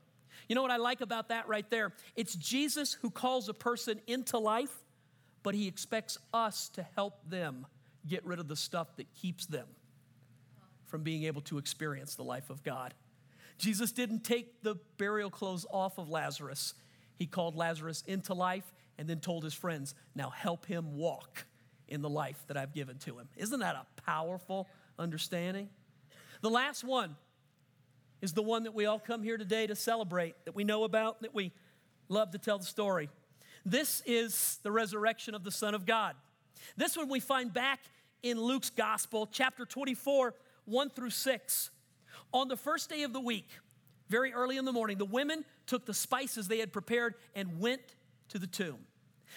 You 0.47 0.55
know 0.55 0.61
what 0.61 0.71
I 0.71 0.77
like 0.77 1.01
about 1.01 1.29
that 1.29 1.47
right 1.47 1.69
there? 1.69 1.93
It's 2.15 2.35
Jesus 2.35 2.93
who 2.93 3.09
calls 3.09 3.49
a 3.49 3.53
person 3.53 3.99
into 4.07 4.37
life, 4.37 4.73
but 5.43 5.55
he 5.55 5.67
expects 5.67 6.17
us 6.33 6.69
to 6.69 6.85
help 6.95 7.15
them 7.29 7.65
get 8.07 8.25
rid 8.25 8.39
of 8.39 8.47
the 8.47 8.55
stuff 8.55 8.95
that 8.97 9.13
keeps 9.13 9.45
them 9.45 9.67
from 10.87 11.03
being 11.03 11.23
able 11.23 11.41
to 11.41 11.57
experience 11.57 12.15
the 12.15 12.23
life 12.23 12.49
of 12.49 12.63
God. 12.63 12.93
Jesus 13.57 13.91
didn't 13.91 14.23
take 14.23 14.61
the 14.61 14.75
burial 14.97 15.29
clothes 15.29 15.65
off 15.71 15.97
of 15.97 16.09
Lazarus. 16.09 16.73
He 17.17 17.25
called 17.25 17.55
Lazarus 17.55 18.03
into 18.07 18.33
life 18.33 18.73
and 18.97 19.07
then 19.07 19.19
told 19.19 19.43
his 19.43 19.53
friends, 19.53 19.95
Now 20.15 20.29
help 20.29 20.65
him 20.65 20.97
walk 20.97 21.45
in 21.87 22.01
the 22.01 22.09
life 22.09 22.43
that 22.47 22.57
I've 22.57 22.73
given 22.73 22.97
to 22.99 23.17
him. 23.17 23.29
Isn't 23.37 23.59
that 23.59 23.75
a 23.75 24.01
powerful 24.01 24.67
understanding? 24.99 25.69
The 26.41 26.49
last 26.49 26.83
one 26.83 27.15
is 28.21 28.33
the 28.33 28.43
one 28.43 28.63
that 28.63 28.73
we 28.73 28.85
all 28.85 28.99
come 28.99 29.23
here 29.23 29.37
today 29.37 29.67
to 29.67 29.75
celebrate, 29.75 30.35
that 30.45 30.55
we 30.55 30.63
know 30.63 30.83
about, 30.83 31.21
that 31.21 31.33
we 31.33 31.51
love 32.09 32.31
to 32.31 32.37
tell 32.37 32.57
the 32.57 32.65
story. 32.65 33.09
This 33.65 34.01
is 34.05 34.59
the 34.63 34.71
resurrection 34.71 35.35
of 35.35 35.43
the 35.43 35.51
Son 35.51 35.73
of 35.73 35.85
God. 35.85 36.15
This 36.75 36.97
one 36.97 37.09
we 37.09 37.19
find 37.19 37.53
back 37.53 37.79
in 38.23 38.39
Luke's 38.39 38.69
Gospel, 38.69 39.27
chapter 39.31 39.65
24, 39.65 40.33
1 40.67 40.89
through 40.91 41.09
6. 41.09 41.69
On 42.33 42.47
the 42.47 42.57
first 42.57 42.89
day 42.89 43.03
of 43.03 43.13
the 43.13 43.19
week, 43.19 43.49
very 44.09 44.33
early 44.33 44.57
in 44.57 44.65
the 44.65 44.71
morning, 44.71 44.97
the 44.97 45.05
women 45.05 45.43
took 45.65 45.85
the 45.85 45.93
spices 45.93 46.47
they 46.47 46.59
had 46.59 46.71
prepared 46.71 47.15
and 47.35 47.59
went 47.59 47.81
to 48.29 48.39
the 48.39 48.47
tomb. 48.47 48.79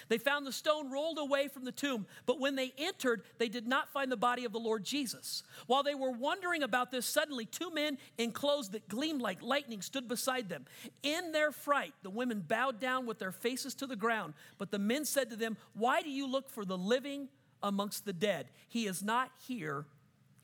They 0.07 0.17
found 0.17 0.45
the 0.45 0.51
stone 0.51 0.91
rolled 0.91 1.19
away 1.19 1.47
from 1.47 1.63
the 1.63 1.71
tomb, 1.71 2.05
but 2.25 2.39
when 2.39 2.55
they 2.55 2.73
entered, 2.77 3.23
they 3.37 3.49
did 3.49 3.67
not 3.67 3.89
find 3.89 4.11
the 4.11 4.17
body 4.17 4.45
of 4.45 4.51
the 4.51 4.59
Lord 4.59 4.83
Jesus. 4.83 5.43
While 5.67 5.83
they 5.83 5.95
were 5.95 6.11
wondering 6.11 6.63
about 6.63 6.91
this, 6.91 7.05
suddenly 7.05 7.45
two 7.45 7.71
men 7.71 7.97
in 8.17 8.31
clothes 8.31 8.69
that 8.69 8.87
gleamed 8.87 9.21
like 9.21 9.41
lightning 9.41 9.81
stood 9.81 10.07
beside 10.07 10.49
them. 10.49 10.65
In 11.03 11.31
their 11.31 11.51
fright, 11.51 11.93
the 12.03 12.09
women 12.09 12.43
bowed 12.45 12.79
down 12.79 13.05
with 13.05 13.19
their 13.19 13.31
faces 13.31 13.73
to 13.75 13.87
the 13.87 13.95
ground, 13.95 14.33
but 14.57 14.71
the 14.71 14.79
men 14.79 15.05
said 15.05 15.29
to 15.29 15.35
them, 15.35 15.57
Why 15.73 16.01
do 16.01 16.09
you 16.09 16.27
look 16.27 16.49
for 16.49 16.65
the 16.65 16.77
living 16.77 17.29
amongst 17.61 18.05
the 18.05 18.13
dead? 18.13 18.47
He 18.67 18.87
is 18.87 19.03
not 19.03 19.31
here, 19.45 19.85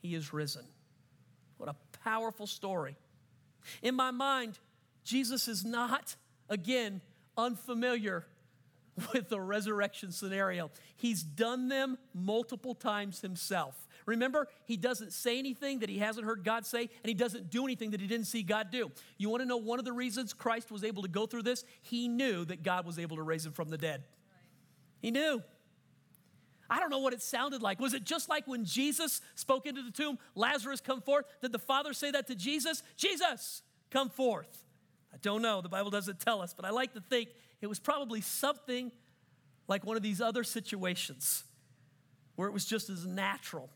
he 0.00 0.14
is 0.14 0.32
risen. 0.32 0.64
Powerful 2.08 2.46
story. 2.46 2.96
In 3.82 3.94
my 3.94 4.12
mind, 4.12 4.58
Jesus 5.04 5.46
is 5.46 5.62
not, 5.62 6.16
again, 6.48 7.02
unfamiliar 7.36 8.24
with 9.12 9.28
the 9.28 9.38
resurrection 9.38 10.10
scenario. 10.10 10.70
He's 10.96 11.22
done 11.22 11.68
them 11.68 11.98
multiple 12.14 12.74
times 12.74 13.20
himself. 13.20 13.86
Remember, 14.06 14.48
he 14.64 14.78
doesn't 14.78 15.12
say 15.12 15.38
anything 15.38 15.80
that 15.80 15.90
he 15.90 15.98
hasn't 15.98 16.24
heard 16.24 16.44
God 16.44 16.64
say, 16.64 16.80
and 16.80 17.04
he 17.04 17.12
doesn't 17.12 17.50
do 17.50 17.64
anything 17.64 17.90
that 17.90 18.00
he 18.00 18.06
didn't 18.06 18.26
see 18.26 18.42
God 18.42 18.70
do. 18.70 18.90
You 19.18 19.28
want 19.28 19.42
to 19.42 19.46
know 19.46 19.58
one 19.58 19.78
of 19.78 19.84
the 19.84 19.92
reasons 19.92 20.32
Christ 20.32 20.70
was 20.70 20.84
able 20.84 21.02
to 21.02 21.10
go 21.10 21.26
through 21.26 21.42
this? 21.42 21.62
He 21.82 22.08
knew 22.08 22.46
that 22.46 22.62
God 22.62 22.86
was 22.86 22.98
able 22.98 23.16
to 23.16 23.22
raise 23.22 23.44
him 23.44 23.52
from 23.52 23.68
the 23.68 23.76
dead. 23.76 24.04
He 25.02 25.10
knew. 25.10 25.42
I 26.70 26.80
don't 26.80 26.90
know 26.90 26.98
what 26.98 27.12
it 27.12 27.22
sounded 27.22 27.62
like. 27.62 27.80
Was 27.80 27.94
it 27.94 28.04
just 28.04 28.28
like 28.28 28.46
when 28.46 28.64
Jesus 28.64 29.20
spoke 29.34 29.66
into 29.66 29.82
the 29.82 29.90
tomb, 29.90 30.18
Lazarus, 30.34 30.80
come 30.80 31.00
forth? 31.00 31.24
Did 31.40 31.52
the 31.52 31.58
Father 31.58 31.92
say 31.92 32.10
that 32.10 32.26
to 32.26 32.34
Jesus? 32.34 32.82
Jesus, 32.96 33.62
come 33.90 34.10
forth. 34.10 34.64
I 35.12 35.16
don't 35.22 35.40
know. 35.40 35.62
The 35.62 35.68
Bible 35.68 35.90
doesn't 35.90 36.20
tell 36.20 36.42
us, 36.42 36.52
but 36.52 36.64
I 36.64 36.70
like 36.70 36.92
to 36.94 37.00
think 37.00 37.30
it 37.60 37.66
was 37.66 37.78
probably 37.78 38.20
something 38.20 38.92
like 39.66 39.84
one 39.84 39.96
of 39.96 40.02
these 40.02 40.20
other 40.20 40.44
situations 40.44 41.44
where 42.36 42.48
it 42.48 42.52
was 42.52 42.64
just 42.64 42.90
as 42.90 43.06
natural 43.06 43.70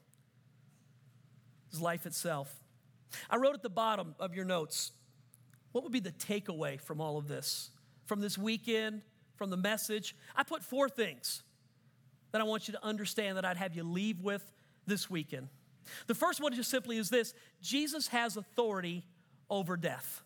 as 1.72 1.80
life 1.80 2.06
itself. 2.06 2.54
I 3.30 3.36
wrote 3.36 3.54
at 3.54 3.62
the 3.62 3.70
bottom 3.70 4.14
of 4.20 4.34
your 4.34 4.44
notes 4.44 4.92
what 5.72 5.84
would 5.84 5.92
be 5.92 6.00
the 6.00 6.12
takeaway 6.12 6.80
from 6.80 7.00
all 7.00 7.16
of 7.16 7.28
this, 7.28 7.70
from 8.04 8.20
this 8.20 8.36
weekend, 8.36 9.02
from 9.36 9.50
the 9.50 9.56
message? 9.56 10.14
I 10.36 10.42
put 10.42 10.62
four 10.62 10.88
things 10.88 11.42
that 12.32 12.40
I 12.40 12.44
want 12.44 12.68
you 12.68 12.72
to 12.72 12.84
understand 12.84 13.36
that 13.36 13.44
I'd 13.44 13.56
have 13.56 13.74
you 13.74 13.84
leave 13.84 14.20
with 14.20 14.50
this 14.86 15.08
weekend. 15.08 15.48
The 16.06 16.14
first 16.14 16.40
one 16.40 16.54
just 16.54 16.70
simply 16.70 16.96
is 16.98 17.10
this 17.10 17.34
Jesus 17.60 18.08
has 18.08 18.36
authority 18.36 19.04
over 19.50 19.76
death. 19.76 20.22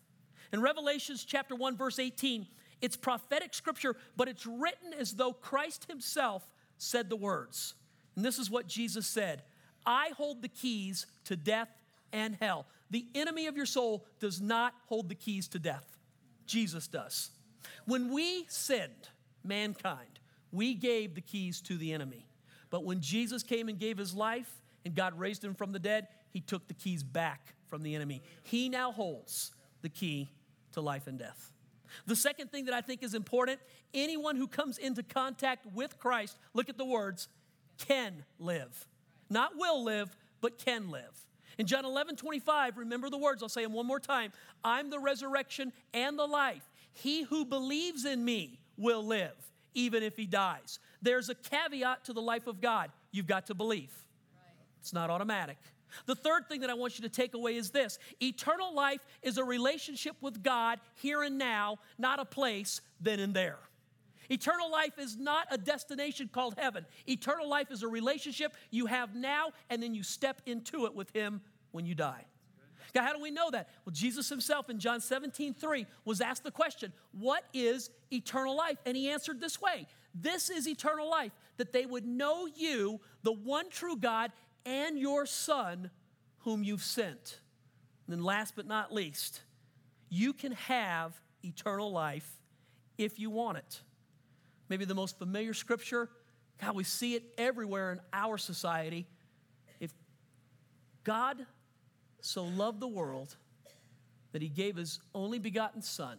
In 0.53 0.61
Revelations 0.61 1.25
chapter 1.25 1.55
1 1.55 1.77
verse 1.77 1.99
18, 1.99 2.47
it's 2.81 2.97
prophetic 2.97 3.55
scripture, 3.55 3.97
but 4.17 4.29
it's 4.29 4.47
written 4.47 4.93
as 4.99 5.13
though 5.13 5.33
Christ 5.33 5.87
himself 5.89 6.47
said 6.79 7.09
the 7.09 7.17
words. 7.17 7.75
And 8.15 8.25
this 8.25 8.39
is 8.39 8.51
what 8.51 8.67
Jesus 8.67 9.07
said 9.07 9.43
I 9.85 10.11
hold 10.17 10.43
the 10.43 10.49
keys 10.49 11.07
to 11.25 11.37
death 11.37 11.69
and 12.13 12.37
hell. 12.41 12.67
The 12.91 13.07
enemy 13.15 13.47
of 13.47 13.57
your 13.57 13.67
soul 13.67 14.07
does 14.21 14.41
not 14.41 14.75
hold 14.87 15.09
the 15.09 15.15
keys 15.15 15.49
to 15.49 15.59
death, 15.59 15.97
Jesus 16.47 16.87
does. 16.87 17.31
When 17.85 18.13
we 18.13 18.47
sinned, 18.49 19.09
mankind, 19.43 20.16
we 20.57 20.75
gave 20.75 21.15
the 21.15 21.21
keys 21.21 21.61
to 21.63 21.77
the 21.77 21.93
enemy. 21.93 22.27
But 22.71 22.85
when 22.85 23.01
Jesus 23.01 23.43
came 23.43 23.69
and 23.69 23.79
gave 23.79 23.99
his 23.99 24.15
life 24.15 24.63
and 24.85 24.95
God 24.95 25.19
raised 25.19 25.45
him 25.45 25.55
from 25.55 25.73
the 25.73 25.79
dead, 25.79 26.09
he 26.31 26.41
took 26.41 26.67
the 26.67 26.75
keys 26.75 27.03
back 27.03 27.55
from 27.67 27.83
the 27.83 27.95
enemy. 27.95 28.23
He 28.43 28.69
now 28.69 28.91
holds 28.91 29.53
the 29.83 29.89
key 29.89 30.31
to 30.73 30.81
life 30.81 31.07
and 31.07 31.19
death. 31.19 31.53
The 32.07 32.17
second 32.17 32.51
thing 32.51 32.65
that 32.65 32.75
I 32.75 32.81
think 32.81 33.03
is 33.03 33.15
important 33.15 33.61
anyone 33.95 34.37
who 34.37 34.49
comes 34.49 34.79
into 34.79 35.03
contact 35.03 35.67
with 35.75 35.99
Christ, 35.99 36.37
look 36.55 36.69
at 36.69 36.77
the 36.77 36.85
words, 36.85 37.29
can 37.79 38.25
live. 38.39 38.87
Not 39.31 39.53
will 39.57 39.85
live, 39.85 40.17
but 40.41 40.59
can 40.59 40.91
live. 40.91 41.27
In 41.59 41.67
John 41.67 41.85
11, 41.85 42.17
25, 42.17 42.77
remember 42.77 43.09
the 43.09 43.19
words, 43.19 43.43
I'll 43.43 43.49
say 43.49 43.63
them 43.63 43.73
one 43.73 43.87
more 43.87 44.01
time. 44.01 44.33
I'm 44.63 44.91
the 44.91 44.99
resurrection 44.99 45.73
and 45.95 46.19
the 46.19 46.27
life. 46.27 46.69
He 46.93 47.23
who 47.23 47.45
believes 47.45 48.05
in 48.05 48.25
me 48.25 48.61
will 48.77 49.05
live, 49.05 49.35
even 49.77 50.03
if 50.03 50.17
he 50.17 50.27
dies. 50.27 50.81
There's 51.03 51.29
a 51.29 51.35
caveat 51.35 52.07
to 52.07 52.13
the 52.13 52.23
life 52.23 52.47
of 52.47 52.61
God 52.61 52.91
you've 53.13 53.27
got 53.27 53.47
to 53.47 53.55
believe, 53.55 53.93
it's 54.81 54.93
not 54.93 55.11
automatic. 55.11 55.59
The 56.07 56.17
third 56.17 56.49
thing 56.49 56.63
that 56.63 56.71
I 56.71 56.75
want 56.75 56.99
you 56.99 57.03
to 57.05 57.09
take 57.09 57.35
away 57.35 57.55
is 57.57 57.71
this 57.71 57.99
eternal 58.21 58.75
life 58.75 59.01
is 59.23 59.39
a 59.39 59.45
relationship 59.45 60.17
with 60.21 60.43
God 60.43 60.81
here 60.95 61.23
and 61.23 61.39
now, 61.39 61.79
not 61.97 62.19
a 62.19 62.25
place 62.25 62.81
then 63.01 63.21
and 63.21 63.33
there. 63.33 63.59
Eternal 64.29 64.71
life 64.71 64.99
is 64.99 65.17
not 65.17 65.47
a 65.51 65.59
destination 65.59 66.29
called 66.33 66.57
heaven. 66.59 66.85
Eternal 67.09 67.49
life 67.49 67.71
is 67.71 67.83
a 67.83 67.89
relationship 67.89 68.57
you 68.71 68.87
have 68.87 69.15
now, 69.15 69.51
and 69.71 69.81
then 69.83 69.95
you 69.95 70.03
step 70.03 70.43
into 70.47 70.87
it 70.87 70.95
with 70.95 71.11
Him 71.15 71.41
when 71.71 71.87
you 71.87 71.95
die. 71.95 72.25
Now, 72.97 73.03
how 73.03 73.13
do 73.13 73.21
we 73.21 73.31
know 73.31 73.51
that? 73.51 73.69
Well, 73.85 73.93
Jesus 73.93 74.31
himself 74.31 74.71
in 74.71 74.79
John 74.79 75.03
17, 75.03 75.53
3 75.53 75.87
was 76.07 76.23
asked 76.23 76.45
the 76.45 76.51
question, 76.51 76.95
What 77.13 77.45
is 77.53 77.91
eternal 78.11 78.57
life? 78.57 78.79
And 78.87 78.97
he 78.97 79.11
answered 79.11 79.39
this 79.39 79.61
way 79.61 79.87
This 80.15 80.49
is 80.49 80.67
eternal 80.67 81.11
life, 81.11 81.33
that 81.59 81.75
they 81.75 81.85
would 81.85 82.07
know 82.07 82.47
you, 82.47 82.99
the 83.23 83.35
one 83.35 83.69
true 83.69 83.99
God, 83.99 84.33
and 84.65 84.99
your 84.99 85.27
Son, 85.27 85.91
whom 86.39 86.65
you've 86.65 86.83
sent. 86.83 87.41
And 88.07 88.17
then, 88.17 88.25
last 88.25 88.57
but 88.57 88.67
not 88.67 88.95
least, 88.95 89.43
you 90.09 90.33
can 90.33 90.53
have 90.53 91.21
eternal 91.45 91.93
life 91.93 92.41
if 92.97 93.19
you 93.19 93.29
want 93.29 93.59
it. 93.59 93.83
Maybe 94.71 94.87
the 94.87 94.95
most 94.95 95.19
familiar 95.19 95.53
scripture, 95.53 96.09
God, 96.63 96.75
we 96.75 96.85
see 96.85 97.15
it 97.15 97.25
everywhere 97.37 97.93
in 97.93 98.01
our 98.15 98.39
society. 98.39 99.07
If 99.81 99.93
God 101.05 101.45
so 102.21 102.45
loved 102.45 102.81
the 102.81 102.89
world 102.89 103.37
that 104.33 104.43
he 104.43 104.49
gave 104.49 104.77
his 104.77 105.01
only 105.15 105.39
begotten 105.39 105.83
Son, 105.83 106.19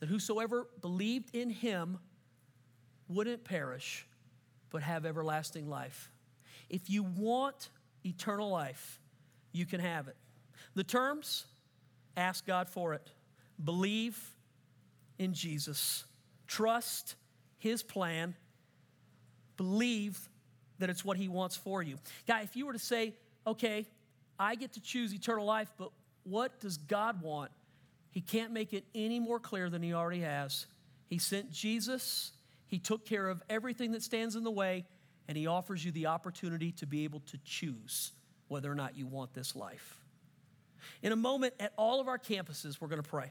that 0.00 0.08
whosoever 0.08 0.68
believed 0.80 1.34
in 1.34 1.50
him 1.50 1.98
wouldn't 3.08 3.44
perish, 3.44 4.06
but 4.70 4.82
have 4.82 5.04
everlasting 5.04 5.68
life. 5.68 6.10
If 6.70 6.88
you 6.88 7.02
want 7.02 7.68
eternal 8.04 8.48
life, 8.48 9.00
you 9.52 9.66
can 9.66 9.80
have 9.80 10.08
it. 10.08 10.16
The 10.74 10.84
terms 10.84 11.44
ask 12.16 12.46
God 12.46 12.68
for 12.68 12.94
it. 12.94 13.10
Believe 13.62 14.18
in 15.18 15.34
Jesus, 15.34 16.04
trust 16.46 17.14
His 17.58 17.82
plan, 17.82 18.34
believe 19.56 20.28
that 20.78 20.90
it's 20.90 21.04
what 21.04 21.16
He 21.16 21.28
wants 21.28 21.56
for 21.56 21.82
you. 21.82 21.98
Guy, 22.26 22.40
if 22.40 22.56
you 22.56 22.66
were 22.66 22.72
to 22.72 22.78
say, 22.78 23.14
okay, 23.46 23.86
I 24.42 24.56
get 24.56 24.72
to 24.72 24.80
choose 24.80 25.14
eternal 25.14 25.46
life, 25.46 25.72
but 25.78 25.92
what 26.24 26.58
does 26.58 26.76
God 26.76 27.22
want? 27.22 27.52
He 28.10 28.20
can't 28.20 28.52
make 28.52 28.72
it 28.72 28.84
any 28.92 29.20
more 29.20 29.38
clear 29.38 29.70
than 29.70 29.82
He 29.82 29.94
already 29.94 30.22
has. 30.22 30.66
He 31.08 31.18
sent 31.18 31.52
Jesus, 31.52 32.32
He 32.66 32.80
took 32.80 33.06
care 33.06 33.28
of 33.28 33.40
everything 33.48 33.92
that 33.92 34.02
stands 34.02 34.34
in 34.34 34.42
the 34.42 34.50
way, 34.50 34.84
and 35.28 35.38
He 35.38 35.46
offers 35.46 35.84
you 35.84 35.92
the 35.92 36.06
opportunity 36.06 36.72
to 36.72 36.86
be 36.86 37.04
able 37.04 37.20
to 37.20 37.38
choose 37.44 38.10
whether 38.48 38.70
or 38.70 38.74
not 38.74 38.96
you 38.96 39.06
want 39.06 39.32
this 39.32 39.54
life. 39.54 40.00
In 41.04 41.12
a 41.12 41.16
moment, 41.16 41.54
at 41.60 41.72
all 41.78 42.00
of 42.00 42.08
our 42.08 42.18
campuses, 42.18 42.80
we're 42.80 42.88
going 42.88 43.00
to 43.00 43.08
pray. 43.08 43.30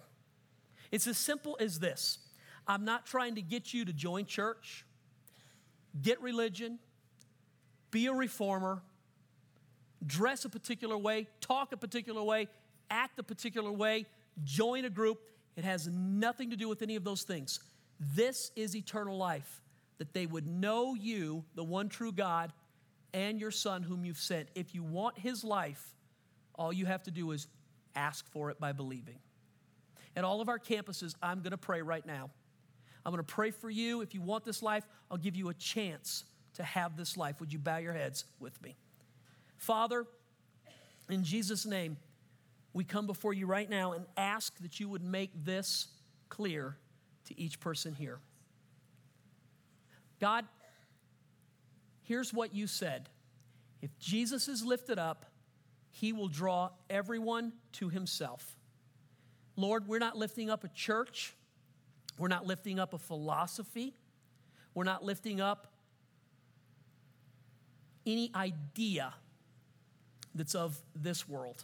It's 0.92 1.08
as 1.08 1.18
simple 1.18 1.58
as 1.60 1.80
this 1.80 2.20
I'm 2.66 2.86
not 2.86 3.06
trying 3.06 3.36
to 3.36 3.42
get 3.42 3.74
you 3.74 3.84
to 3.84 3.92
join 3.92 4.26
church, 4.26 4.86
get 6.02 6.22
religion, 6.22 6.80
be 7.92 8.06
a 8.06 8.14
reformer, 8.14 8.82
dress 10.06 10.46
a 10.46 10.50
particular 10.50 10.98
way, 10.98 11.28
talk 11.40 11.72
a 11.72 11.78
particular 11.78 12.24
way, 12.24 12.48
act 12.90 13.20
a 13.20 13.24
particular 13.24 13.72
way, 13.72 14.06
join 14.44 14.86
a 14.86 14.90
group. 14.90 15.20
It 15.56 15.64
has 15.64 15.88
nothing 15.88 16.50
to 16.52 16.56
do 16.56 16.68
with 16.68 16.82
any 16.82 16.96
of 16.96 17.04
those 17.04 17.24
things. 17.24 17.60
This 18.00 18.52
is 18.56 18.76
eternal 18.76 19.18
life 19.18 19.62
that 19.98 20.14
they 20.14 20.26
would 20.26 20.48
know 20.48 20.96
you, 20.96 21.44
the 21.56 21.64
one 21.64 21.90
true 21.90 22.12
God, 22.12 22.52
and 23.14 23.40
your 23.40 23.52
Son 23.52 23.84
whom 23.84 24.06
you've 24.06 24.18
sent. 24.18 24.50
If 24.56 24.74
you 24.74 24.84
want 24.84 25.18
his 25.20 25.44
life, 25.44 25.96
all 26.56 26.74
you 26.74 26.86
have 26.86 27.04
to 27.04 27.12
do 27.12 27.32
is 27.32 27.48
ask 27.96 28.26
for 28.32 28.50
it 28.50 28.60
by 28.60 28.72
believing. 28.72 29.20
At 30.16 30.24
all 30.24 30.42
of 30.42 30.50
our 30.50 30.60
campuses, 30.60 31.14
I'm 31.22 31.42
going 31.42 31.52
to 31.52 31.58
pray 31.58 31.82
right 31.82 32.06
now. 32.06 32.30
I'm 33.06 33.12
going 33.12 33.24
to 33.24 33.34
pray 33.34 33.52
for 33.52 33.70
you. 33.70 34.02
If 34.02 34.14
you 34.14 34.22
want 34.22 34.44
this 34.44 34.62
life, 34.62 34.88
I'll 35.10 35.18
give 35.18 35.36
you 35.36 35.50
a 35.50 35.54
chance 35.54 36.26
to 36.56 36.64
have 36.64 36.98
this 36.98 37.18
life. 37.18 37.40
Would 37.40 37.54
you 37.54 37.60
bow 37.60 37.78
your 37.78 37.94
heads 37.94 38.26
with 38.40 38.62
me? 38.62 38.76
Father, 39.62 40.08
in 41.08 41.24
Jesus' 41.24 41.68
name, 41.68 41.98
we 42.74 42.84
come 42.84 43.06
before 43.06 43.32
you 43.32 43.46
right 43.46 43.70
now 43.70 43.92
and 43.92 44.06
ask 44.18 44.58
that 44.62 44.80
you 44.80 44.90
would 44.90 45.04
make 45.04 45.30
this 45.46 45.88
clear 46.30 46.78
to 47.26 47.40
each 47.40 47.60
person 47.60 47.94
here. 47.94 48.20
God, 50.20 50.46
here's 52.02 52.34
what 52.34 52.56
you 52.56 52.66
said 52.66 53.08
if 53.84 53.98
Jesus 54.00 54.48
is 54.48 54.66
lifted 54.66 54.98
up, 54.98 55.28
he 55.92 56.12
will 56.12 56.28
draw 56.28 56.70
everyone 56.90 57.54
to 57.74 57.90
himself. 57.90 58.56
Lord, 59.56 59.88
we're 59.88 60.00
not 60.00 60.18
lifting 60.18 60.50
up 60.50 60.64
a 60.64 60.70
church, 60.70 61.36
we're 62.18 62.30
not 62.30 62.48
lifting 62.48 62.80
up 62.80 62.96
a 62.96 62.98
philosophy, 62.98 63.94
We're 64.74 64.86
not 64.86 65.04
lifting 65.04 65.40
up 65.40 65.68
any 68.08 68.32
idea 68.34 69.14
that's 70.36 70.56
of 70.56 70.82
this 70.96 71.28
world. 71.28 71.64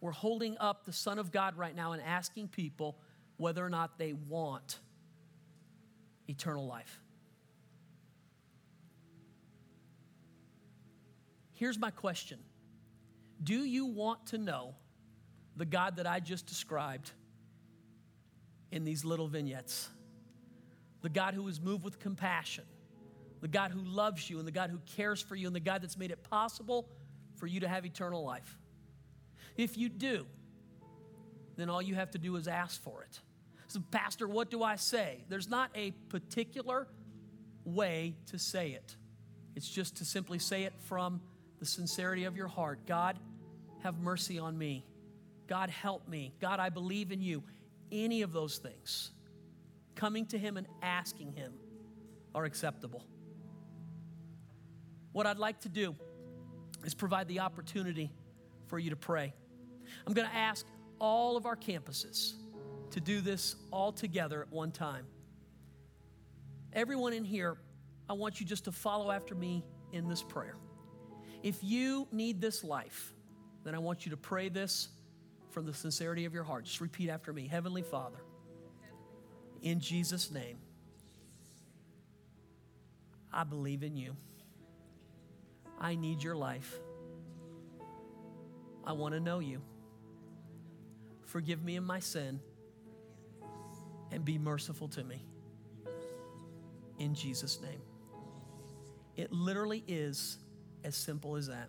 We're 0.00 0.12
holding 0.12 0.56
up 0.58 0.84
the 0.84 0.92
Son 0.92 1.18
of 1.18 1.30
God 1.30 1.56
right 1.56 1.74
now 1.74 1.92
and 1.92 2.02
asking 2.02 2.48
people 2.48 2.96
whether 3.36 3.64
or 3.64 3.70
not 3.70 3.98
they 3.98 4.12
want 4.12 4.78
eternal 6.28 6.66
life. 6.66 7.00
Here's 11.52 11.78
my 11.78 11.90
question 11.90 12.38
Do 13.42 13.64
you 13.64 13.86
want 13.86 14.26
to 14.28 14.38
know 14.38 14.74
the 15.56 15.66
God 15.66 15.96
that 15.96 16.06
I 16.06 16.20
just 16.20 16.46
described 16.46 17.10
in 18.72 18.84
these 18.84 19.04
little 19.04 19.28
vignettes? 19.28 19.88
The 21.02 21.10
God 21.10 21.34
who 21.34 21.46
is 21.48 21.60
moved 21.60 21.84
with 21.84 21.98
compassion, 21.98 22.64
the 23.40 23.48
God 23.48 23.70
who 23.70 23.80
loves 23.80 24.28
you, 24.28 24.38
and 24.38 24.46
the 24.46 24.52
God 24.52 24.70
who 24.70 24.78
cares 24.96 25.20
for 25.20 25.34
you, 25.34 25.46
and 25.46 25.56
the 25.56 25.60
God 25.60 25.82
that's 25.82 25.96
made 25.96 26.10
it 26.10 26.22
possible 26.22 26.88
for 27.40 27.46
you 27.46 27.60
to 27.60 27.68
have 27.68 27.84
eternal 27.84 28.22
life. 28.22 28.56
If 29.56 29.76
you 29.76 29.88
do, 29.88 30.26
then 31.56 31.68
all 31.68 31.82
you 31.82 31.94
have 31.94 32.12
to 32.12 32.18
do 32.18 32.36
is 32.36 32.46
ask 32.46 32.80
for 32.80 33.02
it. 33.02 33.20
So, 33.66 33.80
Pastor, 33.90 34.28
what 34.28 34.50
do 34.50 34.62
I 34.62 34.76
say? 34.76 35.24
There's 35.28 35.48
not 35.48 35.70
a 35.74 35.92
particular 36.08 36.86
way 37.64 38.16
to 38.26 38.38
say 38.38 38.70
it, 38.70 38.96
it's 39.56 39.68
just 39.68 39.96
to 39.96 40.04
simply 40.04 40.38
say 40.38 40.64
it 40.64 40.74
from 40.84 41.20
the 41.58 41.66
sincerity 41.66 42.24
of 42.24 42.36
your 42.36 42.48
heart 42.48 42.86
God, 42.86 43.18
have 43.82 43.98
mercy 43.98 44.38
on 44.38 44.56
me. 44.56 44.86
God, 45.46 45.68
help 45.68 46.06
me. 46.08 46.32
God, 46.40 46.60
I 46.60 46.68
believe 46.68 47.10
in 47.10 47.20
you. 47.20 47.42
Any 47.90 48.22
of 48.22 48.32
those 48.32 48.58
things, 48.58 49.10
coming 49.96 50.24
to 50.26 50.38
Him 50.38 50.56
and 50.56 50.66
asking 50.80 51.32
Him, 51.32 51.52
are 52.34 52.44
acceptable. 52.44 53.04
What 55.12 55.26
I'd 55.26 55.38
like 55.38 55.60
to 55.62 55.68
do 55.68 55.96
is 56.84 56.94
provide 56.94 57.28
the 57.28 57.40
opportunity 57.40 58.10
for 58.66 58.78
you 58.78 58.90
to 58.90 58.96
pray. 58.96 59.32
I'm 60.06 60.12
going 60.12 60.28
to 60.28 60.34
ask 60.34 60.66
all 60.98 61.36
of 61.36 61.46
our 61.46 61.56
campuses 61.56 62.34
to 62.90 63.00
do 63.00 63.20
this 63.20 63.56
all 63.70 63.92
together 63.92 64.42
at 64.42 64.50
one 64.50 64.70
time. 64.70 65.06
Everyone 66.72 67.12
in 67.12 67.24
here, 67.24 67.56
I 68.08 68.12
want 68.12 68.40
you 68.40 68.46
just 68.46 68.64
to 68.64 68.72
follow 68.72 69.10
after 69.10 69.34
me 69.34 69.64
in 69.92 70.08
this 70.08 70.22
prayer. 70.22 70.56
If 71.42 71.62
you 71.62 72.06
need 72.12 72.40
this 72.40 72.62
life, 72.62 73.12
then 73.64 73.74
I 73.74 73.78
want 73.78 74.04
you 74.04 74.10
to 74.10 74.16
pray 74.16 74.48
this 74.48 74.88
from 75.50 75.66
the 75.66 75.74
sincerity 75.74 76.24
of 76.24 76.34
your 76.34 76.44
heart. 76.44 76.64
Just 76.64 76.80
repeat 76.80 77.08
after 77.08 77.32
me 77.32 77.48
Heavenly 77.48 77.82
Father, 77.82 78.18
in 79.62 79.80
Jesus' 79.80 80.30
name, 80.30 80.58
I 83.32 83.44
believe 83.44 83.82
in 83.82 83.96
you. 83.96 84.16
I 85.80 85.94
need 85.94 86.22
your 86.22 86.36
life. 86.36 86.78
I 88.84 88.92
want 88.92 89.14
to 89.14 89.20
know 89.20 89.38
you. 89.38 89.62
Forgive 91.24 91.62
me 91.62 91.76
of 91.76 91.84
my 91.84 92.00
sin 92.00 92.40
and 94.10 94.24
be 94.24 94.36
merciful 94.36 94.88
to 94.88 95.04
me. 95.04 95.24
In 96.98 97.14
Jesus' 97.14 97.60
name. 97.62 97.80
It 99.16 99.32
literally 99.32 99.84
is 99.86 100.38
as 100.84 100.96
simple 100.96 101.36
as 101.36 101.46
that. 101.46 101.68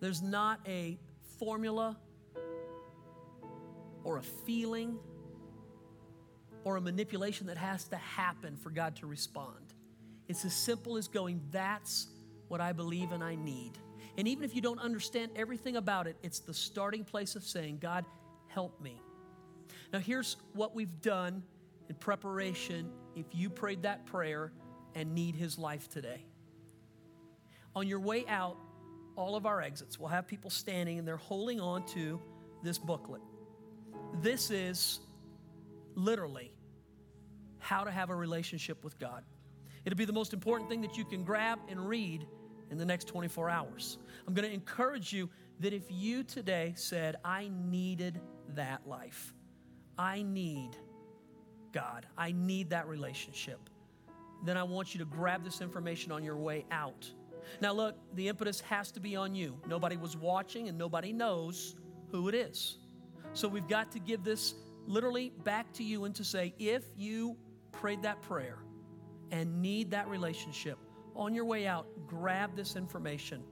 There's 0.00 0.22
not 0.22 0.60
a 0.66 0.98
formula 1.38 1.96
or 4.04 4.18
a 4.18 4.22
feeling 4.22 4.98
or 6.64 6.76
a 6.76 6.80
manipulation 6.80 7.46
that 7.48 7.56
has 7.56 7.84
to 7.84 7.96
happen 7.96 8.56
for 8.56 8.70
God 8.70 8.96
to 8.96 9.06
respond. 9.06 9.74
It's 10.28 10.44
as 10.44 10.54
simple 10.54 10.96
as 10.96 11.08
going, 11.08 11.40
That's 11.50 12.06
what 12.52 12.60
I 12.60 12.72
believe 12.72 13.12
and 13.12 13.24
I 13.24 13.34
need. 13.34 13.72
And 14.18 14.28
even 14.28 14.44
if 14.44 14.54
you 14.54 14.60
don't 14.60 14.78
understand 14.78 15.30
everything 15.34 15.76
about 15.76 16.06
it, 16.06 16.16
it's 16.22 16.40
the 16.40 16.52
starting 16.52 17.02
place 17.02 17.34
of 17.34 17.44
saying, 17.44 17.78
God, 17.80 18.04
help 18.48 18.78
me. 18.78 19.00
Now, 19.90 20.00
here's 20.00 20.36
what 20.52 20.74
we've 20.74 21.00
done 21.00 21.42
in 21.88 21.94
preparation 21.94 22.92
if 23.16 23.24
you 23.32 23.48
prayed 23.48 23.84
that 23.84 24.04
prayer 24.04 24.52
and 24.94 25.14
need 25.14 25.34
His 25.34 25.58
life 25.58 25.88
today. 25.88 26.26
On 27.74 27.88
your 27.88 28.00
way 28.00 28.26
out, 28.28 28.58
all 29.16 29.34
of 29.34 29.46
our 29.46 29.62
exits 29.62 29.98
we'll 29.98 30.10
have 30.10 30.26
people 30.26 30.50
standing 30.50 30.98
and 30.98 31.08
they're 31.08 31.16
holding 31.16 31.58
on 31.58 31.86
to 31.86 32.20
this 32.62 32.76
booklet. 32.76 33.22
This 34.20 34.50
is 34.50 35.00
literally 35.94 36.52
how 37.60 37.84
to 37.84 37.90
have 37.90 38.10
a 38.10 38.14
relationship 38.14 38.84
with 38.84 38.98
God. 38.98 39.24
It'll 39.86 39.96
be 39.96 40.04
the 40.04 40.12
most 40.12 40.34
important 40.34 40.68
thing 40.68 40.82
that 40.82 40.98
you 40.98 41.06
can 41.06 41.24
grab 41.24 41.58
and 41.70 41.88
read 41.88 42.26
in 42.72 42.78
the 42.78 42.84
next 42.84 43.04
24 43.04 43.48
hours. 43.48 43.98
I'm 44.26 44.34
going 44.34 44.48
to 44.48 44.52
encourage 44.52 45.12
you 45.12 45.30
that 45.60 45.72
if 45.72 45.84
you 45.88 46.24
today 46.24 46.72
said, 46.76 47.16
I 47.24 47.50
needed 47.52 48.20
that 48.54 48.86
life, 48.86 49.32
I 49.96 50.22
need 50.22 50.70
God, 51.72 52.06
I 52.18 52.32
need 52.32 52.70
that 52.70 52.88
relationship, 52.88 53.70
then 54.44 54.56
I 54.56 54.64
want 54.64 54.92
you 54.92 54.98
to 54.98 55.04
grab 55.04 55.44
this 55.44 55.60
information 55.60 56.10
on 56.10 56.24
your 56.24 56.36
way 56.36 56.66
out 56.72 57.08
now, 57.60 57.72
look, 57.72 57.96
the 58.14 58.28
impetus 58.28 58.60
has 58.62 58.90
to 58.92 59.00
be 59.00 59.16
on 59.16 59.34
you. 59.34 59.58
Nobody 59.66 59.96
was 59.96 60.16
watching 60.16 60.68
and 60.68 60.78
nobody 60.78 61.12
knows 61.12 61.76
who 62.10 62.28
it 62.28 62.34
is. 62.34 62.78
So 63.34 63.48
we've 63.48 63.68
got 63.68 63.90
to 63.92 63.98
give 63.98 64.24
this 64.24 64.54
literally 64.86 65.32
back 65.44 65.72
to 65.74 65.84
you 65.84 66.04
and 66.04 66.14
to 66.14 66.24
say, 66.24 66.54
if 66.58 66.84
you 66.96 67.36
prayed 67.70 68.02
that 68.02 68.20
prayer 68.22 68.58
and 69.30 69.62
need 69.62 69.90
that 69.92 70.08
relationship, 70.08 70.78
on 71.14 71.34
your 71.34 71.44
way 71.44 71.66
out, 71.66 71.86
grab 72.06 72.56
this 72.56 72.76
information. 72.76 73.42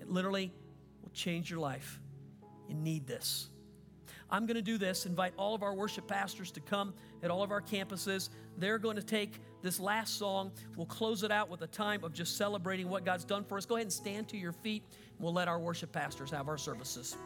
It 0.00 0.08
literally 0.08 0.52
will 1.02 1.10
change 1.10 1.50
your 1.50 1.60
life. 1.60 2.00
You 2.68 2.74
need 2.74 3.06
this. 3.06 3.48
I'm 4.30 4.46
going 4.46 4.56
to 4.56 4.62
do 4.62 4.78
this, 4.78 5.06
invite 5.06 5.32
all 5.36 5.54
of 5.54 5.62
our 5.62 5.74
worship 5.74 6.06
pastors 6.06 6.52
to 6.52 6.60
come 6.60 6.94
at 7.22 7.30
all 7.30 7.42
of 7.42 7.50
our 7.50 7.60
campuses. 7.60 8.28
They're 8.56 8.78
going 8.78 8.96
to 8.96 9.02
take 9.02 9.40
this 9.60 9.80
last 9.80 10.18
song. 10.18 10.52
We'll 10.76 10.86
close 10.86 11.22
it 11.24 11.32
out 11.32 11.48
with 11.48 11.62
a 11.62 11.66
time 11.66 12.04
of 12.04 12.12
just 12.12 12.36
celebrating 12.36 12.88
what 12.88 13.04
God's 13.04 13.24
done 13.24 13.44
for 13.44 13.58
us. 13.58 13.66
Go 13.66 13.74
ahead 13.74 13.86
and 13.86 13.92
stand 13.92 14.28
to 14.28 14.36
your 14.36 14.52
feet. 14.52 14.84
We'll 15.18 15.32
let 15.32 15.48
our 15.48 15.58
worship 15.58 15.90
pastors 15.92 16.30
have 16.30 16.48
our 16.48 16.58
services. 16.58 17.16